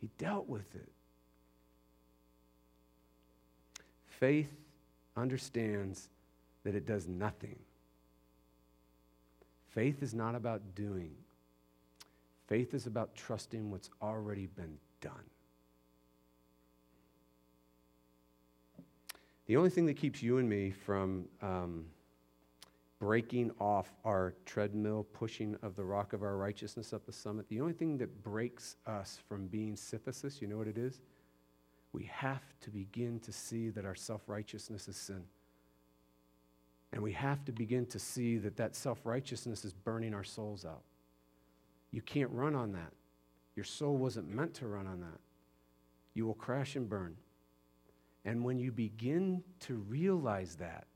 He 0.00 0.10
dealt 0.18 0.48
with 0.48 0.74
it. 0.74 0.90
Faith 4.06 4.52
understands 5.16 6.08
that 6.64 6.74
it 6.74 6.86
does 6.86 7.08
nothing. 7.08 7.58
Faith 9.70 10.02
is 10.02 10.14
not 10.14 10.34
about 10.34 10.74
doing, 10.74 11.10
faith 12.46 12.74
is 12.74 12.86
about 12.86 13.14
trusting 13.14 13.70
what's 13.70 13.90
already 14.00 14.46
been 14.46 14.76
done. 15.00 15.24
The 19.46 19.56
only 19.56 19.70
thing 19.70 19.86
that 19.86 19.94
keeps 19.94 20.22
you 20.22 20.38
and 20.38 20.48
me 20.48 20.70
from 20.70 21.26
um, 21.42 21.84
breaking 22.98 23.50
off 23.60 23.92
our 24.04 24.34
treadmill, 24.46 25.06
pushing 25.12 25.56
of 25.62 25.76
the 25.76 25.84
rock 25.84 26.14
of 26.14 26.22
our 26.22 26.36
righteousness 26.36 26.92
up 26.92 27.04
the 27.04 27.12
summit, 27.12 27.46
the 27.48 27.60
only 27.60 27.74
thing 27.74 27.98
that 27.98 28.22
breaks 28.22 28.76
us 28.86 29.18
from 29.28 29.46
being 29.48 29.76
Sisyphus, 29.76 30.40
you 30.40 30.48
know 30.48 30.56
what 30.56 30.68
it 30.68 30.78
is? 30.78 31.02
We 31.92 32.04
have 32.04 32.42
to 32.62 32.70
begin 32.70 33.20
to 33.20 33.32
see 33.32 33.68
that 33.70 33.84
our 33.84 33.94
self 33.94 34.22
righteousness 34.26 34.88
is 34.88 34.96
sin. 34.96 35.22
And 36.92 37.02
we 37.02 37.12
have 37.12 37.44
to 37.44 37.52
begin 37.52 37.86
to 37.86 37.98
see 37.98 38.38
that 38.38 38.56
that 38.56 38.74
self 38.74 39.04
righteousness 39.04 39.64
is 39.64 39.72
burning 39.72 40.14
our 40.14 40.24
souls 40.24 40.64
out. 40.64 40.82
You 41.90 42.02
can't 42.02 42.30
run 42.30 42.54
on 42.54 42.72
that. 42.72 42.92
Your 43.54 43.64
soul 43.64 43.96
wasn't 43.96 44.34
meant 44.34 44.54
to 44.54 44.66
run 44.66 44.86
on 44.86 45.00
that. 45.00 45.20
You 46.14 46.26
will 46.26 46.34
crash 46.34 46.74
and 46.74 46.88
burn. 46.88 47.16
And 48.24 48.44
when 48.44 48.58
you 48.58 48.72
begin 48.72 49.42
to 49.60 49.74
realize 49.74 50.56
that, 50.56 50.86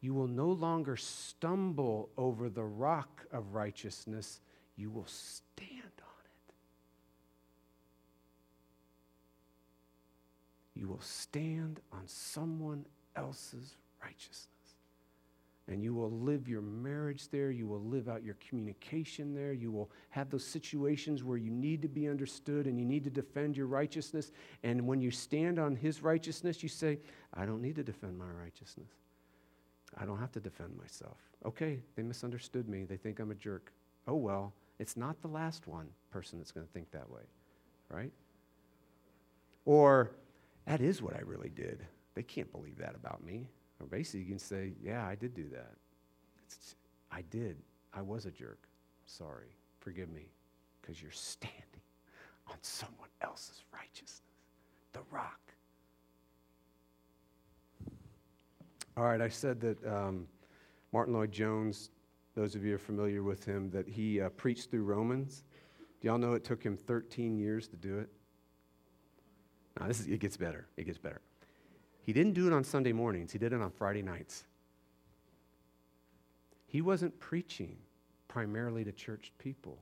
you 0.00 0.14
will 0.14 0.28
no 0.28 0.48
longer 0.48 0.96
stumble 0.96 2.10
over 2.16 2.48
the 2.48 2.64
rock 2.64 3.26
of 3.32 3.54
righteousness, 3.54 4.40
you 4.76 4.90
will 4.90 5.06
stand 5.06 5.70
on 5.98 6.24
it. 6.24 6.54
You 10.74 10.88
will 10.88 11.00
stand 11.00 11.80
on 11.92 12.02
someone 12.06 12.86
else's 13.14 13.76
righteousness. 14.02 14.55
And 15.68 15.82
you 15.82 15.94
will 15.94 16.12
live 16.12 16.48
your 16.48 16.62
marriage 16.62 17.28
there. 17.28 17.50
You 17.50 17.66
will 17.66 17.82
live 17.82 18.08
out 18.08 18.22
your 18.22 18.36
communication 18.48 19.34
there. 19.34 19.52
You 19.52 19.72
will 19.72 19.90
have 20.10 20.30
those 20.30 20.44
situations 20.44 21.24
where 21.24 21.38
you 21.38 21.50
need 21.50 21.82
to 21.82 21.88
be 21.88 22.08
understood 22.08 22.66
and 22.66 22.78
you 22.78 22.84
need 22.84 23.02
to 23.04 23.10
defend 23.10 23.56
your 23.56 23.66
righteousness. 23.66 24.30
And 24.62 24.86
when 24.86 25.00
you 25.00 25.10
stand 25.10 25.58
on 25.58 25.74
his 25.74 26.02
righteousness, 26.02 26.62
you 26.62 26.68
say, 26.68 27.00
I 27.34 27.46
don't 27.46 27.62
need 27.62 27.74
to 27.76 27.82
defend 27.82 28.16
my 28.16 28.30
righteousness. 28.30 28.90
I 29.98 30.04
don't 30.04 30.18
have 30.18 30.32
to 30.32 30.40
defend 30.40 30.76
myself. 30.76 31.18
Okay, 31.44 31.80
they 31.96 32.02
misunderstood 32.02 32.68
me. 32.68 32.84
They 32.84 32.96
think 32.96 33.18
I'm 33.18 33.30
a 33.30 33.34
jerk. 33.34 33.72
Oh 34.06 34.14
well, 34.14 34.52
it's 34.78 34.96
not 34.96 35.20
the 35.20 35.28
last 35.28 35.66
one 35.66 35.88
person 36.10 36.38
that's 36.38 36.52
going 36.52 36.66
to 36.66 36.72
think 36.72 36.90
that 36.92 37.10
way, 37.10 37.22
right? 37.88 38.12
Or, 39.64 40.12
that 40.66 40.80
is 40.80 41.02
what 41.02 41.14
I 41.14 41.20
really 41.20 41.48
did. 41.48 41.84
They 42.14 42.22
can't 42.22 42.50
believe 42.52 42.78
that 42.78 42.94
about 42.94 43.24
me. 43.24 43.48
Or 43.80 43.86
basically, 43.86 44.20
you 44.20 44.26
can 44.26 44.38
say, 44.38 44.72
yeah, 44.82 45.06
I 45.06 45.14
did 45.14 45.34
do 45.34 45.48
that. 45.52 45.74
It's, 46.44 46.76
I 47.10 47.22
did. 47.30 47.56
I 47.92 48.02
was 48.02 48.26
a 48.26 48.30
jerk. 48.30 48.68
Sorry. 49.06 49.54
Forgive 49.80 50.10
me. 50.10 50.28
Because 50.80 51.02
you're 51.02 51.10
standing 51.10 51.82
on 52.48 52.56
someone 52.62 53.08
else's 53.20 53.64
righteousness, 53.72 54.22
the 54.92 55.00
rock. 55.10 55.40
All 58.96 59.04
right, 59.04 59.20
I 59.20 59.28
said 59.28 59.60
that 59.60 59.86
um, 59.86 60.26
Martyn 60.92 61.12
Lloyd-Jones, 61.12 61.90
those 62.34 62.54
of 62.54 62.64
you 62.64 62.74
are 62.74 62.78
familiar 62.78 63.22
with 63.22 63.44
him, 63.44 63.70
that 63.70 63.86
he 63.86 64.22
uh, 64.22 64.30
preached 64.30 64.70
through 64.70 64.84
Romans. 64.84 65.44
Do 66.00 66.08
y'all 66.08 66.16
know 66.16 66.32
it 66.32 66.44
took 66.44 66.62
him 66.62 66.76
13 66.76 67.36
years 67.36 67.68
to 67.68 67.76
do 67.76 67.98
it? 67.98 68.08
Now, 69.78 69.88
this 69.88 70.00
is, 70.00 70.06
it 70.06 70.20
gets 70.20 70.38
better. 70.38 70.66
It 70.78 70.84
gets 70.84 70.96
better. 70.98 71.20
He 72.06 72.12
didn't 72.12 72.34
do 72.34 72.46
it 72.46 72.52
on 72.52 72.62
Sunday 72.62 72.92
mornings, 72.92 73.32
he 73.32 73.38
did 73.38 73.52
it 73.52 73.60
on 73.60 73.72
Friday 73.72 74.00
nights. 74.00 74.44
He 76.68 76.80
wasn't 76.80 77.18
preaching 77.18 77.76
primarily 78.28 78.84
to 78.84 78.92
churched 78.92 79.36
people, 79.38 79.76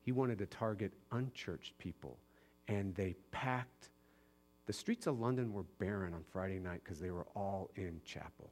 he 0.00 0.10
wanted 0.10 0.38
to 0.38 0.46
target 0.46 0.92
unchurched 1.12 1.78
people. 1.78 2.18
And 2.66 2.94
they 2.96 3.14
packed, 3.30 3.90
the 4.66 4.72
streets 4.72 5.06
of 5.06 5.20
London 5.20 5.52
were 5.52 5.64
barren 5.78 6.14
on 6.14 6.24
Friday 6.32 6.58
night 6.58 6.80
because 6.82 6.98
they 6.98 7.10
were 7.10 7.26
all 7.36 7.70
in 7.76 8.00
chapel 8.04 8.50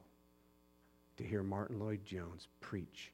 to 1.17 1.23
hear 1.23 1.43
Martyn 1.43 1.79
Lloyd-Jones 1.79 2.47
preach 2.61 3.11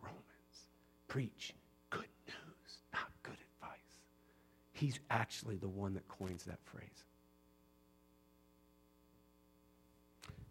Romans, 0.00 0.68
preach 1.08 1.54
good 1.90 2.06
news, 2.28 2.78
not 2.92 3.10
good 3.22 3.38
advice. 3.60 3.98
He's 4.72 5.00
actually 5.10 5.56
the 5.56 5.68
one 5.68 5.94
that 5.94 6.06
coins 6.06 6.44
that 6.44 6.60
phrase. 6.64 7.05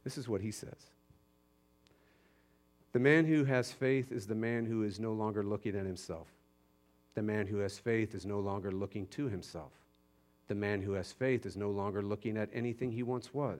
This 0.06 0.18
is 0.18 0.30
what 0.30 0.40
he 0.40 0.52
says 0.52 0.92
The 2.94 3.00
man 3.00 3.26
who 3.26 3.44
has 3.44 3.74
faith 3.74 4.14
is 4.14 4.28
the 4.28 4.36
man 4.36 4.66
who 4.66 4.84
is 4.84 5.00
no 5.00 5.12
longer 5.12 5.44
looking 5.44 5.76
at 5.76 5.86
himself. 5.86 6.28
The 7.16 7.24
man 7.24 7.48
who 7.48 7.58
has 7.58 7.78
faith 7.78 8.16
is 8.16 8.26
no 8.26 8.40
longer 8.40 8.72
looking 8.72 9.08
to 9.08 9.28
himself. 9.28 9.72
The 10.48 10.56
man 10.56 10.82
who 10.82 10.94
has 10.94 11.12
faith 11.12 11.46
is 11.46 11.58
no 11.58 11.72
longer 11.72 12.02
looking 12.02 12.38
at 12.38 12.50
anything 12.54 12.92
he 12.92 13.04
once 13.04 13.34
was. 13.34 13.54